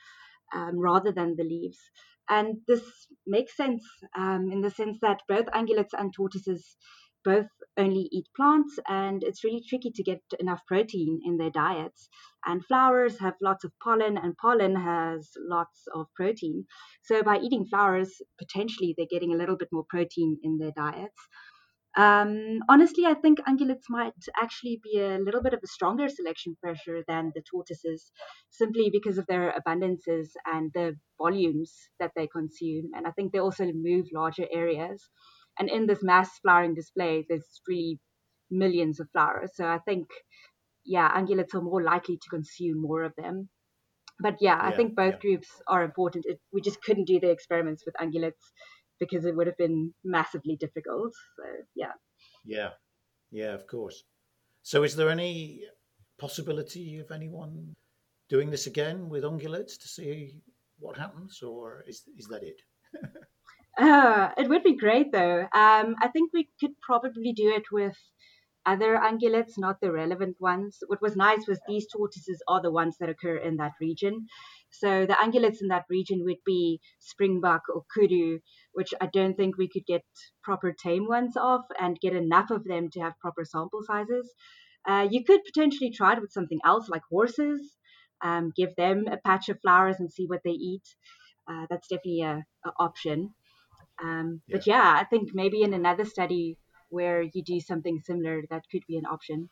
um, 0.55 0.79
rather 0.79 1.13
than 1.13 1.37
the 1.37 1.45
leaves. 1.45 1.79
And 2.29 2.59
this 2.69 2.83
makes 3.27 3.57
sense 3.57 3.83
um, 4.17 4.51
in 4.53 4.61
the 4.61 4.71
sense 4.71 4.99
that 5.03 5.23
both 5.29 5.47
ungulates 5.47 5.95
and 5.99 6.13
tortoises 6.15 6.77
both 7.25 7.47
only 7.77 8.09
eat 8.13 8.27
plants, 8.37 8.79
and 8.89 9.23
it's 9.23 9.45
really 9.45 9.63
tricky 9.67 9.91
to 9.91 10.03
get 10.03 10.23
enough 10.39 10.61
protein 10.67 11.21
in 11.25 11.37
their 11.37 11.51
diets. 11.51 12.09
And 12.47 12.65
flowers 12.65 13.19
have 13.19 13.35
lots 13.41 13.65
of 13.65 13.73
pollen, 13.83 14.19
and 14.19 14.37
pollen 14.37 14.77
has 14.77 15.31
lots 15.39 15.85
of 15.95 16.07
protein. 16.15 16.67
So 17.03 17.23
by 17.23 17.39
eating 17.39 17.67
flowers, 17.67 18.21
potentially 18.39 18.95
they're 18.97 19.07
getting 19.11 19.35
a 19.35 19.37
little 19.37 19.57
bit 19.57 19.69
more 19.73 19.85
protein 19.89 20.39
in 20.43 20.59
their 20.59 20.73
diets. 20.77 21.21
Um, 21.97 22.61
honestly, 22.69 23.05
I 23.05 23.15
think 23.15 23.41
ungulates 23.41 23.89
might 23.89 24.15
actually 24.41 24.81
be 24.83 25.01
a 25.01 25.19
little 25.19 25.43
bit 25.43 25.55
of 25.55 25.61
a 25.63 25.67
stronger 25.67 26.09
selection 26.09 26.57
pressure 26.63 27.03
than 27.09 27.33
the 27.35 27.43
tortoises, 27.43 28.13
simply 28.51 28.91
because 28.91 29.19
of 29.19 29.27
their 29.27 29.53
abundances 29.59 30.29
and 30.47 30.71
the 30.73 30.97
volumes 31.19 31.75
that 31.99 32.13
they 32.15 32.29
consume. 32.29 32.91
And 32.95 33.07
I 33.07 33.11
think 33.11 33.33
they 33.33 33.41
also 33.41 33.65
move 33.73 34.07
larger 34.13 34.47
areas. 34.53 35.09
And 35.61 35.69
in 35.69 35.87
this 35.87 36.03
mass 36.03 36.31
flowering 36.43 36.75
display, 36.75 37.27
there's 37.29 37.61
really 37.69 38.01
millions 38.51 38.99
of 38.99 39.11
flowers. 39.13 39.51
So 39.55 39.67
I 39.67 39.79
think, 39.79 40.09
yeah, 40.85 41.09
ungulates 41.15 41.55
are 41.55 41.61
more 41.61 41.83
likely 41.83 42.17
to 42.17 42.31
consume 42.31 42.81
more 42.81 43.05
of 43.05 43.13
them. 43.17 43.51
But 44.19 44.37
yeah, 44.41 44.59
I 44.61 44.73
think 44.73 44.97
both 44.97 45.15
yeah. 45.15 45.21
groups 45.21 45.49
are 45.69 45.85
important. 45.85 46.25
It, 46.27 46.41
we 46.53 46.61
just 46.61 46.83
couldn't 46.83 47.07
do 47.07 47.21
the 47.21 47.31
experiments 47.31 47.85
with 47.87 47.95
ungulates 48.01 48.45
because 48.99 49.25
it 49.25 49.37
would 49.37 49.47
have 49.47 49.57
been 49.57 49.95
massively 50.03 50.57
difficult. 50.57 51.13
So 51.37 51.45
yeah. 51.75 51.93
Yeah, 52.45 52.71
yeah, 53.31 53.55
of 53.55 53.67
course. 53.67 54.03
So, 54.63 54.83
is 54.83 54.97
there 54.97 55.09
any 55.11 55.63
possibility 56.19 56.99
of 56.99 57.11
anyone 57.11 57.75
doing 58.29 58.51
this 58.51 58.67
again 58.67 59.09
with 59.09 59.25
ungulates 59.25 59.79
to 59.81 59.89
see 59.89 60.43
what 60.79 60.97
happens, 60.97 61.43
or 61.43 61.85
is 61.87 62.03
is 62.19 62.27
that 62.29 62.43
it? 62.43 62.61
Uh, 63.79 64.31
it 64.37 64.49
would 64.49 64.63
be 64.63 64.77
great 64.77 65.11
though. 65.13 65.41
Um, 65.43 65.97
I 66.03 66.09
think 66.13 66.33
we 66.33 66.49
could 66.61 66.79
probably 66.81 67.33
do 67.33 67.49
it 67.55 67.65
with 67.73 67.97
other 68.67 68.97
ungulates, 68.99 69.55
not 69.57 69.81
the 69.81 69.91
relevant 69.91 70.37
ones. 70.41 70.79
What 70.87 71.01
was 71.01 71.17
nice 71.17 71.47
was 71.49 71.61
these 71.67 71.87
tortoises 71.91 72.43
are 72.47 72.61
the 72.61 72.71
ones 72.71 72.97
that 72.99 73.09
occur 73.09 73.37
in 73.37 73.57
that 73.57 73.73
region. 73.81 74.27
So 74.71 75.07
the 75.07 75.15
ungulates 75.15 75.63
in 75.63 75.69
that 75.69 75.87
region 75.89 76.25
would 76.25 76.45
be 76.45 76.81
springbok 76.99 77.63
or 77.75 77.85
kudu, 77.95 78.41
which 78.73 78.93
I 79.01 79.07
don't 79.07 79.35
think 79.37 79.57
we 79.57 79.69
could 79.69 79.87
get 79.87 80.03
proper 80.43 80.73
tame 80.73 81.07
ones 81.09 81.35
of 81.37 81.63
and 81.81 81.99
get 82.01 82.15
enough 82.15 82.51
of 82.51 82.65
them 82.65 82.91
to 82.91 83.01
have 83.01 83.19
proper 83.21 83.45
sample 83.45 83.81
sizes. 83.83 84.33
Uh, 84.87 85.09
you 85.11 85.25
could 85.25 85.41
potentially 85.45 85.91
try 85.91 86.13
it 86.13 86.21
with 86.21 86.33
something 86.33 86.61
else 86.65 86.89
like 86.89 87.03
horses. 87.11 87.77
Um, 88.23 88.53
give 88.55 88.77
them 88.77 89.07
a 89.11 89.17
patch 89.17 89.49
of 89.49 89.61
flowers 89.61 89.97
and 89.99 90.13
see 90.13 90.27
what 90.27 90.43
they 90.45 90.51
eat. 90.51 90.85
Uh, 91.51 91.67
that's 91.71 91.89
definitely 91.89 92.21
a, 92.23 92.45
a 92.67 92.73
option. 92.79 93.35
Um, 94.03 94.43
But 94.49 94.67
yeah, 94.67 94.97
I 95.01 95.05
think 95.05 95.31
maybe 95.35 95.63
in 95.63 95.75
another 95.75 96.05
study 96.05 96.57
where 96.89 97.23
you 97.23 97.43
do 97.43 97.61
something 97.61 98.01
similar, 98.05 98.43
that 98.51 98.65
could 98.71 98.83
be 98.87 98.97
an 98.97 99.07
option. 99.07 99.49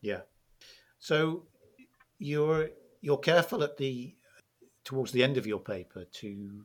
Yeah. 0.00 0.22
So 0.98 1.46
you're 2.18 2.70
you're 3.00 3.18
careful 3.18 3.62
at 3.62 3.76
the 3.76 4.14
towards 4.84 5.12
the 5.12 5.22
end 5.22 5.36
of 5.36 5.46
your 5.46 5.60
paper 5.60 6.04
to 6.04 6.64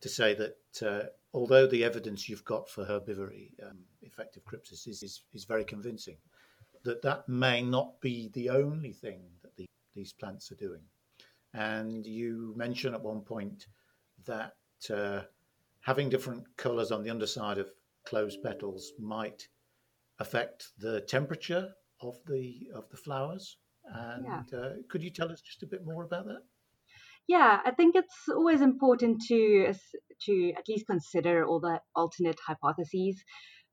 to 0.00 0.08
say 0.08 0.34
that 0.34 0.82
uh, 0.82 1.06
although 1.32 1.66
the 1.66 1.84
evidence 1.84 2.28
you've 2.28 2.44
got 2.44 2.68
for 2.68 2.84
herbivory, 2.84 3.50
um, 3.62 3.78
effective 4.02 4.44
crypsis, 4.44 4.86
is, 4.86 5.02
is 5.02 5.22
is 5.32 5.44
very 5.44 5.64
convincing, 5.64 6.16
that 6.84 7.02
that 7.02 7.28
may 7.28 7.62
not 7.62 8.00
be 8.00 8.30
the 8.32 8.50
only 8.50 8.92
thing 8.92 9.20
that 9.42 9.56
the, 9.56 9.66
these 9.94 10.12
plants 10.12 10.50
are 10.52 10.56
doing. 10.56 10.82
And 11.54 12.06
you 12.06 12.54
mention 12.56 12.94
at 12.94 13.02
one 13.02 13.20
point 13.20 13.66
that 14.24 14.54
uh, 14.90 15.22
having 15.82 16.08
different 16.08 16.44
colours 16.56 16.90
on 16.90 17.02
the 17.02 17.10
underside 17.10 17.58
of 17.58 17.70
closed 18.06 18.42
petals 18.42 18.92
might 18.98 19.48
affect 20.18 20.72
the 20.78 21.00
temperature 21.02 21.74
of 22.00 22.16
the 22.26 22.68
of 22.74 22.88
the 22.90 22.96
flowers. 22.96 23.58
And 23.84 24.24
Yeah. 24.24 24.42
uh, 24.52 24.70
could 24.88 25.02
you 25.02 25.10
tell 25.10 25.30
us 25.30 25.40
just 25.40 25.62
a 25.62 25.66
bit 25.66 25.84
more 25.84 26.04
about 26.04 26.26
that? 26.26 26.42
Yeah, 27.28 27.60
I 27.64 27.70
think 27.72 27.94
it's 27.94 28.28
always 28.28 28.60
important 28.60 29.22
to 29.28 29.74
to 30.26 30.52
at 30.56 30.68
least 30.68 30.86
consider 30.86 31.44
all 31.44 31.60
the 31.60 31.80
alternate 31.94 32.38
hypotheses. 32.46 33.22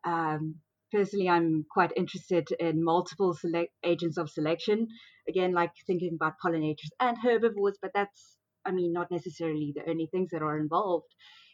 Um, 0.04 0.56
personally, 0.92 1.30
I'm 1.30 1.66
quite 1.72 1.92
interested 1.96 2.48
in 2.60 2.84
multiple 2.84 3.34
select 3.34 3.74
agents 3.84 4.18
of 4.18 4.30
selection. 4.30 4.88
Again, 5.28 5.54
like 5.54 5.72
thinking 5.86 6.14
about 6.16 6.40
pollinators 6.44 6.92
and 7.00 7.18
herbivores, 7.18 7.78
but 7.82 7.92
that's, 7.94 8.38
I 8.66 8.72
mean, 8.72 8.94
not 8.94 9.12
necessarily 9.12 9.74
the 9.76 9.88
only 9.90 10.08
things 10.08 10.30
that 10.32 10.42
are 10.42 10.58
involved 10.58 11.14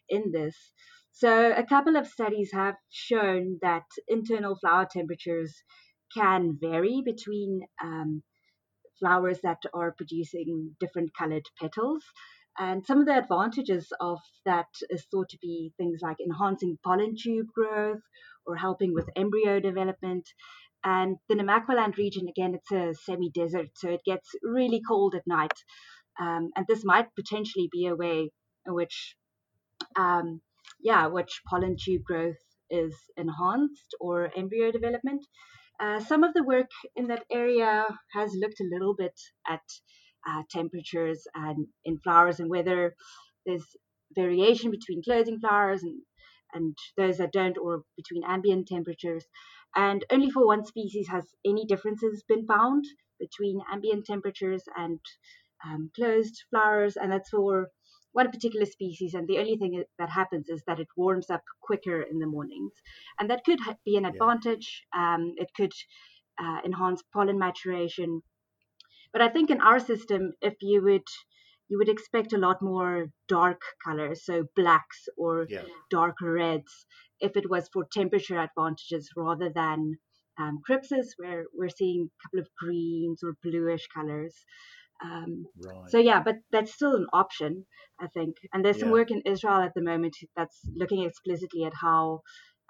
in 0.09 0.31
this. 0.31 0.55
So, 1.11 1.51
a 1.51 1.63
couple 1.63 1.95
of 1.95 2.07
studies 2.07 2.51
have 2.53 2.75
shown 2.89 3.59
that 3.61 3.85
internal 4.07 4.55
flower 4.55 4.87
temperatures 4.89 5.53
can 6.13 6.57
vary 6.59 7.01
between 7.05 7.61
um, 7.83 8.23
flowers 8.99 9.39
that 9.43 9.61
are 9.73 9.93
producing 9.93 10.75
different 10.79 11.11
colored 11.17 11.45
petals. 11.59 12.03
And 12.57 12.85
some 12.85 12.99
of 12.99 13.05
the 13.05 13.17
advantages 13.17 13.91
of 13.99 14.19
that 14.45 14.67
is 14.89 15.05
thought 15.11 15.29
to 15.29 15.37
be 15.41 15.73
things 15.77 15.99
like 16.01 16.17
enhancing 16.19 16.77
pollen 16.85 17.15
tube 17.21 17.47
growth 17.53 18.01
or 18.45 18.55
helping 18.55 18.93
with 18.93 19.09
embryo 19.15 19.59
development. 19.59 20.29
And 20.83 21.17
the 21.27 21.35
Namaqualand 21.35 21.97
region, 21.97 22.27
again, 22.29 22.55
it's 22.55 22.71
a 22.71 22.93
semi 22.93 23.29
desert, 23.31 23.69
so 23.75 23.89
it 23.89 24.01
gets 24.05 24.29
really 24.43 24.81
cold 24.87 25.15
at 25.15 25.27
night. 25.27 25.53
Um, 26.19 26.51
and 26.55 26.65
this 26.67 26.85
might 26.85 27.07
potentially 27.15 27.67
be 27.71 27.87
a 27.87 27.95
way 27.95 28.29
in 28.65 28.73
which, 28.73 29.15
um, 29.95 30.41
yeah, 30.79 31.07
which 31.07 31.41
pollen 31.49 31.75
tube 31.79 32.03
growth 32.03 32.37
is 32.69 32.95
enhanced 33.17 33.95
or 33.99 34.31
embryo 34.35 34.71
development. 34.71 35.25
Uh, 35.79 35.99
some 35.99 36.23
of 36.23 36.33
the 36.33 36.43
work 36.43 36.69
in 36.95 37.07
that 37.07 37.25
area 37.31 37.85
has 38.13 38.31
looked 38.33 38.59
a 38.61 38.69
little 38.71 38.95
bit 38.95 39.19
at 39.47 39.61
uh, 40.27 40.41
temperatures 40.49 41.27
and 41.35 41.67
in 41.83 41.99
flowers 41.99 42.39
and 42.39 42.49
whether 42.49 42.95
there's 43.45 43.65
variation 44.15 44.71
between 44.71 45.03
closing 45.03 45.39
flowers 45.39 45.83
and, 45.83 46.01
and 46.53 46.75
those 46.97 47.17
that 47.17 47.33
don't, 47.33 47.57
or 47.57 47.83
between 47.97 48.23
ambient 48.23 48.67
temperatures. 48.67 49.25
And 49.75 50.05
only 50.11 50.31
for 50.31 50.45
one 50.45 50.65
species 50.65 51.07
has 51.09 51.25
any 51.45 51.65
differences 51.65 52.23
been 52.27 52.45
found 52.45 52.85
between 53.19 53.59
ambient 53.71 54.05
temperatures 54.05 54.63
and 54.77 54.99
um, 55.65 55.91
closed 55.95 56.43
flowers, 56.49 56.95
and 56.95 57.11
that's 57.11 57.29
for 57.29 57.67
one 58.15 58.31
particular 58.31 58.65
species. 58.65 59.13
And 59.13 59.27
the 59.27 59.39
only 59.39 59.57
thing 59.57 59.83
that 59.99 60.09
happens 60.09 60.49
is 60.49 60.63
that 60.67 60.79
it 60.79 60.87
warms 60.97 61.29
up 61.29 61.43
quicker 61.61 62.01
in 62.01 62.19
the 62.19 62.27
mornings, 62.35 62.73
and 63.19 63.29
that 63.29 63.43
could 63.45 63.59
be 63.85 63.97
an 63.97 64.05
advantage. 64.05 64.83
Yeah. 64.93 65.15
Um, 65.15 65.33
it 65.37 65.49
could 65.55 65.73
uh, 66.41 66.59
enhance 66.65 67.01
pollen 67.13 67.39
maturation 67.39 68.21
but 69.15 69.21
I 69.21 69.29
think 69.29 69.49
in 69.49 69.61
our 69.61 69.79
system, 69.79 70.33
if 70.41 70.55
you 70.61 70.83
would 70.83 71.07
you 71.69 71.77
would 71.77 71.87
expect 71.87 72.33
a 72.33 72.37
lot 72.37 72.61
more 72.61 73.05
dark 73.29 73.61
colors, 73.81 74.25
so 74.25 74.43
blacks 74.57 75.07
or 75.17 75.47
yeah. 75.49 75.63
darker 75.89 76.33
reds, 76.33 76.85
if 77.21 77.37
it 77.37 77.49
was 77.49 77.69
for 77.71 77.87
temperature 77.93 78.37
advantages 78.37 79.09
rather 79.15 79.49
than 79.55 79.95
um, 80.37 80.59
crypsis, 80.69 81.07
where 81.15 81.45
we're 81.57 81.69
seeing 81.69 82.09
a 82.09 82.23
couple 82.23 82.39
of 82.41 82.49
greens 82.59 83.23
or 83.23 83.37
bluish 83.41 83.87
colors. 83.87 84.35
Um, 85.03 85.45
right. 85.63 85.89
So 85.89 85.97
yeah, 85.97 86.21
but 86.23 86.35
that's 86.51 86.73
still 86.73 86.95
an 86.95 87.07
option, 87.11 87.65
I 87.99 88.07
think. 88.07 88.37
And 88.53 88.63
there's 88.63 88.79
some 88.79 88.91
work 88.91 89.11
in 89.11 89.21
Israel 89.25 89.61
at 89.61 89.73
the 89.75 89.81
moment 89.81 90.15
that's 90.35 90.59
looking 90.75 91.03
explicitly 91.03 91.63
at 91.65 91.73
how 91.73 92.21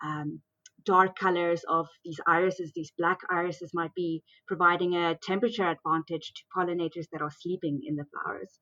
um, 0.03 0.41
dark 0.85 1.17
colors 1.17 1.61
of 1.69 1.87
these 2.03 2.19
irises, 2.27 2.71
these 2.75 2.91
black 2.97 3.19
irises, 3.29 3.71
might 3.73 3.93
be 3.95 4.23
providing 4.47 4.95
a 4.95 5.17
temperature 5.21 5.67
advantage 5.67 6.33
to 6.35 6.43
pollinators 6.55 7.07
that 7.11 7.21
are 7.21 7.31
sleeping 7.41 7.81
in 7.85 7.95
the 7.95 8.05
flowers. 8.05 8.59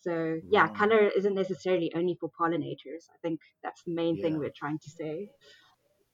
So, 0.00 0.38
yeah, 0.50 0.66
wow. 0.66 0.72
color 0.72 1.10
isn't 1.16 1.34
necessarily 1.34 1.92
only 1.94 2.16
for 2.18 2.30
pollinators. 2.40 3.04
I 3.12 3.18
think 3.22 3.40
that's 3.62 3.82
the 3.84 3.94
main 3.94 4.16
yeah. 4.16 4.22
thing 4.22 4.38
we're 4.38 4.52
trying 4.56 4.78
to 4.78 4.90
say. 4.90 5.30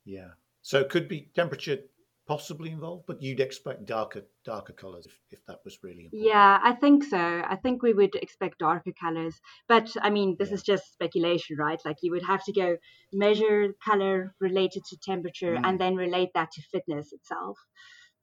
Yeah. 0.04 0.30
So, 0.62 0.80
it 0.80 0.88
could 0.88 1.09
be 1.09 1.30
temperature 1.35 1.78
possibly 2.26 2.70
involved, 2.70 3.04
but 3.06 3.22
you'd 3.22 3.40
expect 3.40 3.86
darker 3.86 4.22
darker 4.44 4.72
colors 4.72 5.06
if, 5.06 5.18
if 5.30 5.46
that 5.46 5.60
was 5.64 5.78
really 5.82 6.04
important. 6.04 6.28
Yeah, 6.28 6.58
I 6.62 6.72
think 6.72 7.04
so. 7.04 7.18
I 7.18 7.56
think 7.56 7.82
we 7.82 7.92
would 7.92 8.14
expect 8.16 8.58
darker 8.58 8.92
colors, 9.00 9.34
but 9.68 9.88
I 10.02 10.10
mean, 10.10 10.36
this 10.38 10.48
yeah. 10.48 10.54
is 10.54 10.62
just 10.62 10.92
speculation, 10.92 11.56
right? 11.56 11.80
Like 11.84 11.98
you 12.02 12.12
would 12.12 12.24
have 12.24 12.44
to 12.44 12.52
go 12.52 12.76
measure 13.12 13.74
color 13.84 14.34
related 14.40 14.84
to 14.86 14.96
temperature 14.98 15.56
mm. 15.56 15.60
and 15.64 15.80
then 15.80 15.94
relate 15.94 16.30
that 16.34 16.50
to 16.52 16.62
fitness 16.72 17.12
itself. 17.12 17.58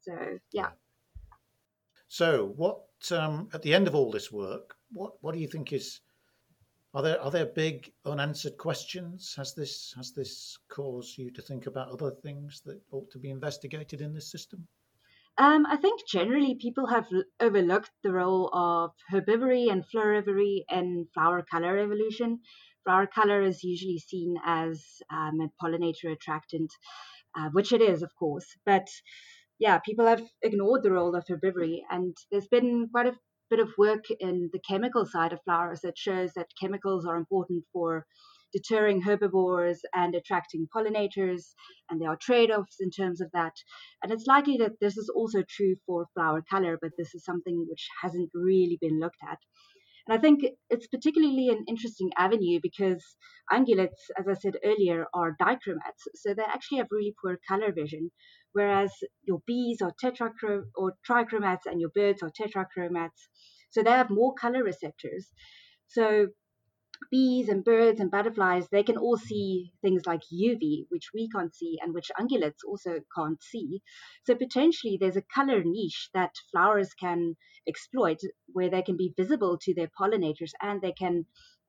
So 0.01 0.13
yeah. 0.51 0.71
So 2.07 2.53
what 2.55 2.81
um, 3.11 3.49
at 3.53 3.61
the 3.61 3.73
end 3.73 3.87
of 3.87 3.95
all 3.95 4.11
this 4.11 4.31
work, 4.31 4.75
what 4.91 5.13
what 5.21 5.33
do 5.33 5.39
you 5.39 5.47
think 5.47 5.73
is 5.73 6.01
are 6.93 7.01
there 7.01 7.21
are 7.21 7.31
there 7.31 7.45
big 7.45 7.91
unanswered 8.05 8.57
questions? 8.57 9.33
Has 9.35 9.55
this 9.55 9.93
has 9.97 10.13
this 10.13 10.57
caused 10.69 11.17
you 11.17 11.31
to 11.31 11.41
think 11.41 11.65
about 11.65 11.89
other 11.89 12.11
things 12.11 12.61
that 12.65 12.79
ought 12.91 13.09
to 13.11 13.19
be 13.19 13.31
investigated 13.31 14.01
in 14.01 14.13
this 14.13 14.29
system? 14.31 14.67
Um, 15.39 15.65
I 15.65 15.77
think 15.77 16.01
generally 16.07 16.55
people 16.55 16.85
have 16.85 17.07
overlooked 17.39 17.89
the 18.03 18.11
role 18.11 18.51
of 18.53 18.91
herbivory 19.11 19.71
and 19.71 19.83
florivory 19.89 20.63
in 20.69 21.07
flower 21.13 21.43
color 21.49 21.79
evolution. 21.79 22.39
Flower 22.83 23.07
color 23.07 23.41
is 23.41 23.63
usually 23.63 23.97
seen 23.97 24.35
as 24.45 24.83
um, 25.11 25.39
a 25.41 25.49
pollinator 25.63 26.11
attractant, 26.11 26.71
uh, 27.35 27.49
which 27.53 27.71
it 27.71 27.81
is, 27.81 28.03
of 28.03 28.11
course. 28.19 28.45
But 28.65 28.87
yeah, 29.57 29.79
people 29.79 30.05
have 30.05 30.21
ignored 30.43 30.83
the 30.83 30.91
role 30.91 31.15
of 31.15 31.25
herbivory, 31.25 31.79
and 31.89 32.15
there's 32.29 32.47
been 32.47 32.89
quite 32.91 33.07
a 33.07 33.15
bit 33.49 33.59
of 33.59 33.69
work 33.77 34.05
in 34.19 34.49
the 34.51 34.59
chemical 34.67 35.05
side 35.05 35.33
of 35.33 35.43
flowers 35.43 35.81
that 35.81 35.97
shows 35.97 36.33
that 36.33 36.47
chemicals 36.59 37.05
are 37.05 37.17
important 37.17 37.63
for 37.71 38.05
deterring 38.53 39.01
herbivores 39.01 39.81
and 39.93 40.13
attracting 40.15 40.67
pollinators, 40.73 41.53
and 41.89 41.99
there 41.99 42.09
are 42.09 42.17
trade 42.21 42.51
offs 42.51 42.77
in 42.79 42.91
terms 42.91 43.19
of 43.19 43.29
that. 43.33 43.53
And 44.01 44.11
it's 44.11 44.27
likely 44.27 44.57
that 44.57 44.79
this 44.79 44.95
is 44.95 45.09
also 45.09 45.43
true 45.49 45.75
for 45.85 46.05
flower 46.13 46.43
color, 46.49 46.77
but 46.81 46.91
this 46.97 47.15
is 47.15 47.25
something 47.25 47.65
which 47.67 47.87
hasn't 48.01 48.29
really 48.33 48.77
been 48.79 48.99
looked 48.99 49.17
at. 49.27 49.39
And 50.07 50.17
I 50.17 50.21
think 50.21 50.43
it's 50.69 50.87
particularly 50.87 51.47
an 51.49 51.63
interesting 51.67 52.11
avenue 52.17 52.59
because 52.61 53.03
ungulates, 53.51 54.11
as 54.19 54.27
I 54.27 54.33
said 54.33 54.57
earlier, 54.63 55.05
are 55.13 55.37
dichromats, 55.41 56.03
so 56.15 56.33
they 56.33 56.43
actually 56.43 56.79
have 56.79 56.87
really 56.91 57.15
poor 57.21 57.39
color 57.47 57.71
vision, 57.71 58.11
whereas 58.53 58.91
your 59.23 59.41
bees 59.45 59.81
are 59.81 59.93
tetrachrom 60.01 60.63
or 60.75 60.93
trichromats 61.07 61.65
and 61.65 61.79
your 61.81 61.89
birds 61.89 62.23
are 62.23 62.31
tetrachromats. 62.31 63.27
So 63.71 63.83
they 63.83 63.91
have 63.91 64.09
more 64.09 64.33
color 64.33 64.63
receptors. 64.63 65.27
So 65.87 66.27
bees 67.11 67.49
and 67.49 67.63
birds 67.63 67.99
and 67.99 68.11
butterflies, 68.11 68.67
they 68.69 68.83
can 68.83 68.97
all 68.97 69.17
see 69.17 69.73
things 69.81 70.05
like 70.05 70.21
UV, 70.31 70.85
which 70.89 71.09
we 71.13 71.29
can't 71.29 71.53
see 71.53 71.77
and 71.81 71.93
which 71.93 72.11
ungulates 72.19 72.63
also 72.67 72.99
can't 73.15 73.41
see. 73.41 73.81
So 74.25 74.35
potentially 74.35 74.97
there's 74.99 75.17
a 75.17 75.23
color 75.33 75.63
niche 75.63 76.09
that 76.13 76.31
flowers 76.51 76.93
can 76.93 77.35
exploit 77.67 78.19
where 78.47 78.69
they 78.69 78.81
can 78.81 78.97
be 78.97 79.13
visible 79.17 79.57
to 79.63 79.73
their 79.73 79.89
pollinators 79.99 80.51
and 80.61 80.81
they 80.81 80.93
can 80.93 81.25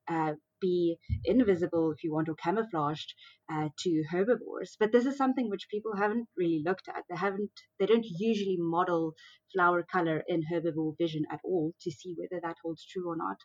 uh, 0.07 0.33
be 0.61 0.97
invisible, 1.23 1.91
if 1.91 2.03
you 2.03 2.13
want, 2.13 2.29
or 2.29 2.35
camouflaged 2.35 3.13
uh, 3.51 3.69
to 3.79 4.03
herbivores. 4.09 4.75
But 4.79 4.91
this 4.91 5.05
is 5.05 5.17
something 5.17 5.49
which 5.49 5.67
people 5.69 5.95
haven't 5.95 6.27
really 6.37 6.63
looked 6.65 6.87
at. 6.87 7.03
They 7.09 7.15
haven't, 7.15 7.51
they 7.79 7.85
don't 7.85 8.05
usually 8.19 8.57
model 8.59 9.13
flower 9.53 9.85
color 9.91 10.23
in 10.27 10.43
herbivore 10.51 10.95
vision 10.97 11.23
at 11.31 11.39
all 11.43 11.73
to 11.81 11.91
see 11.91 12.15
whether 12.17 12.41
that 12.41 12.57
holds 12.63 12.85
true 12.85 13.09
or 13.09 13.15
not. 13.15 13.37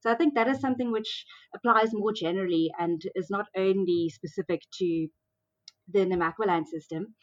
So 0.00 0.10
I 0.10 0.14
think 0.14 0.34
that 0.34 0.48
is 0.48 0.60
something 0.60 0.92
which 0.92 1.24
applies 1.54 1.90
more 1.92 2.12
generally 2.12 2.70
and 2.78 3.00
is 3.14 3.30
not 3.30 3.46
only 3.56 4.10
specific 4.10 4.60
to 4.78 5.08
the 5.92 6.00
Namaqualand 6.00 6.66
system. 6.66 7.14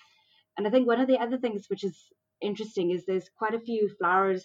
And 0.58 0.68
I 0.68 0.70
think 0.70 0.88
one 0.88 1.00
of 1.00 1.08
the 1.08 1.20
other 1.20 1.38
things 1.38 1.66
which 1.68 1.84
is 1.84 1.98
interesting 2.42 2.92
is 2.92 3.06
there's 3.06 3.30
quite 3.38 3.54
a 3.54 3.60
few 3.60 3.90
flowers, 4.00 4.44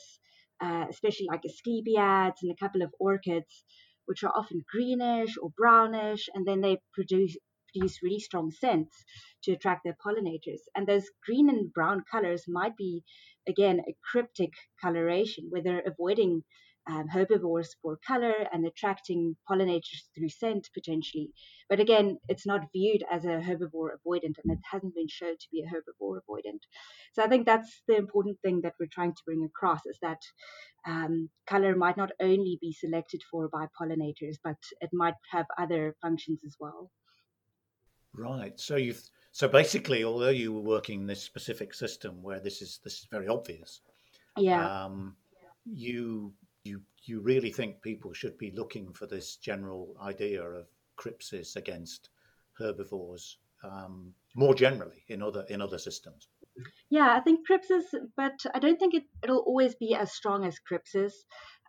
uh, 0.61 0.87
especially 0.89 1.27
like 1.31 1.43
asclepiads 1.45 2.43
and 2.43 2.53
a 2.53 2.57
couple 2.57 2.83
of 2.83 2.95
orchids, 2.99 3.65
which 4.09 4.25
are 4.25 4.33
often 4.35 4.65
greenish 4.71 5.37
or 5.41 5.51
brownish, 5.57 6.29
and 6.35 6.47
then 6.47 6.61
they 6.63 6.79
produce 6.95 7.37
produce 7.75 8.03
really 8.03 8.19
strong 8.19 8.51
scents 8.51 9.05
to 9.43 9.53
attract 9.53 9.85
their 9.85 9.97
pollinators. 10.05 10.61
And 10.75 10.87
those 10.87 11.05
green 11.27 11.51
and 11.51 11.71
brown 11.73 12.03
colors 12.11 12.45
might 12.49 12.77
be, 12.79 13.03
again, 13.47 13.81
a 13.81 13.95
cryptic 14.11 14.53
coloration, 14.83 15.49
where 15.51 15.63
they're 15.63 15.83
avoiding 15.87 16.45
um, 16.89 17.07
herbivores 17.09 17.77
for 17.83 17.99
color 18.07 18.35
and 18.53 18.67
attracting 18.67 19.37
pollinators 19.49 20.03
through 20.15 20.29
scent 20.31 20.69
potentially. 20.73 21.31
But 21.69 21.81
again, 21.81 22.19
it's 22.29 22.47
not 22.47 22.73
viewed 22.73 23.05
as 23.11 23.25
a 23.25 23.41
herbivore 23.47 23.91
avoidant 23.99 24.37
and 24.43 24.53
it 24.53 24.59
hasn't 24.71 24.95
been 24.95 25.09
shown 25.09 25.37
to 25.37 25.47
be 25.53 25.63
a 25.63 25.67
herbivore 25.67 26.21
avoidant. 26.29 26.61
So 27.13 27.23
I 27.23 27.29
think 27.29 27.47
that's 27.47 27.83
the 27.87 27.97
important 27.97 28.39
thing 28.43 28.63
that 28.63 28.75
we're 28.81 28.89
trying 28.91 29.13
to 29.13 29.23
bring 29.27 29.45
across 29.45 29.81
is 29.87 29.99
that 30.03 30.21
um, 30.87 31.29
color 31.47 31.77
might 31.77 31.97
not 31.97 32.13
only 32.21 32.59
be 32.61 32.73
selected 32.73 33.23
for 33.31 33.49
by 33.49 33.67
pollinators, 33.81 34.37
but 34.43 34.57
it 34.81 34.91
might 34.93 35.15
have 35.31 35.47
other 35.59 35.95
functions 36.01 36.41
as 36.47 36.57
well. 36.59 36.91
Right. 38.15 38.59
So 38.59 38.77
you've 38.77 39.03
so 39.33 39.47
basically, 39.47 40.05
although 40.05 40.31
you 40.31 40.53
were 40.53 40.63
working 40.63 41.03
in 41.03 41.07
this 41.07 41.23
specific 41.23 41.75
system 41.75 42.23
where 42.23 42.41
this 42.41 42.63
is 42.63 42.81
this 42.83 42.95
is 42.95 43.07
very 43.11 43.29
obvious, 43.29 43.83
yeah, 44.37 44.85
um, 44.85 45.17
you 45.65 46.33
you 46.69 46.83
you 47.05 47.21
really 47.21 47.51
think 47.51 47.83
people 47.83 48.13
should 48.13 48.37
be 48.39 48.51
looking 48.51 48.93
for 48.93 49.07
this 49.07 49.37
general 49.37 49.97
idea 50.03 50.43
of 50.43 50.67
crypsis 50.97 51.57
against 51.57 52.11
herbivores 52.59 53.39
um, 53.65 54.15
more 54.35 54.55
generally 54.55 55.05
in 55.09 55.23
other 55.23 55.45
in 55.49 55.61
other 55.61 55.79
systems. 55.79 56.29
Yeah, 56.91 57.15
I 57.17 57.21
think 57.21 57.47
crypsis, 57.49 57.85
but 58.17 58.39
I 58.55 58.59
don't 58.59 58.79
think 58.79 58.95
it, 58.95 59.05
it'll 59.23 59.45
always 59.47 59.75
be 59.77 59.95
as 59.95 60.13
strong 60.13 60.45
as 60.45 60.59
crypsis. 60.71 61.13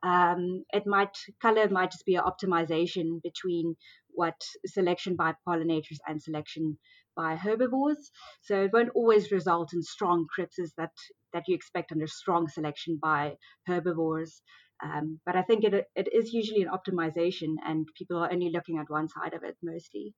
Um, 0.01 0.63
it 0.73 0.85
might 0.85 1.15
color 1.41 1.67
might 1.69 1.91
just 1.91 2.05
be 2.05 2.15
an 2.15 2.23
optimization 2.23 3.21
between 3.21 3.75
what 4.09 4.41
selection 4.65 5.15
by 5.15 5.33
pollinators 5.47 5.99
and 6.07 6.21
selection 6.21 6.77
by 7.15 7.35
herbivores. 7.35 8.11
So 8.41 8.63
it 8.63 8.71
won't 8.73 8.95
always 8.95 9.31
result 9.31 9.73
in 9.73 9.83
strong 9.83 10.25
crypses 10.33 10.73
that 10.77 10.91
that 11.33 11.43
you 11.47 11.55
expect 11.55 11.91
under 11.91 12.07
strong 12.07 12.47
selection 12.47 12.99
by 13.01 13.35
herbivores. 13.67 14.41
Um, 14.81 15.19
but 15.25 15.35
I 15.35 15.41
think 15.41 15.63
it 15.63 15.87
it 15.95 16.09
is 16.13 16.33
usually 16.33 16.61
an 16.61 16.69
optimization, 16.69 17.55
and 17.65 17.87
people 17.95 18.17
are 18.17 18.31
only 18.31 18.49
looking 18.49 18.77
at 18.77 18.89
one 18.89 19.09
side 19.09 19.33
of 19.33 19.43
it 19.43 19.57
mostly. 19.61 20.13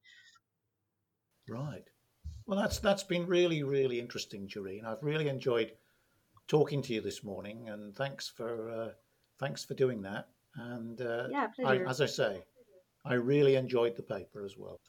Right. 1.50 1.84
Well, 2.46 2.60
that's 2.60 2.80
that's 2.80 3.04
been 3.04 3.26
really 3.28 3.64
really 3.64 4.00
interesting, 4.00 4.48
Jurene. 4.48 4.86
I've 4.86 5.04
really 5.04 5.28
enjoyed 5.28 5.72
talking 6.48 6.82
to 6.84 6.94
you 6.94 7.02
this 7.02 7.24
morning, 7.24 7.70
and 7.70 7.96
thanks 7.96 8.30
for 8.30 8.70
uh, 8.70 8.90
thanks 9.40 9.64
for 9.66 9.74
doing 9.74 10.02
that. 10.04 10.28
And 10.56 11.00
uh, 11.02 11.28
yeah, 11.32 11.48
I, 11.66 11.78
as 11.78 12.02
I 12.02 12.06
say, 12.06 12.44
I 13.06 13.14
really 13.14 13.56
enjoyed 13.56 13.96
the 13.96 14.04
paper 14.04 14.44
as 14.46 14.58
well. 14.58 14.80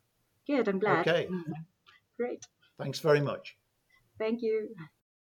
Good. 0.46 0.68
I'm 0.68 0.78
glad. 0.78 1.06
Okay. 1.06 1.28
Great. 2.18 2.44
Thanks 2.78 2.98
very 2.98 3.20
much. 3.20 3.56
Thank 4.18 4.42
you. 4.42 4.74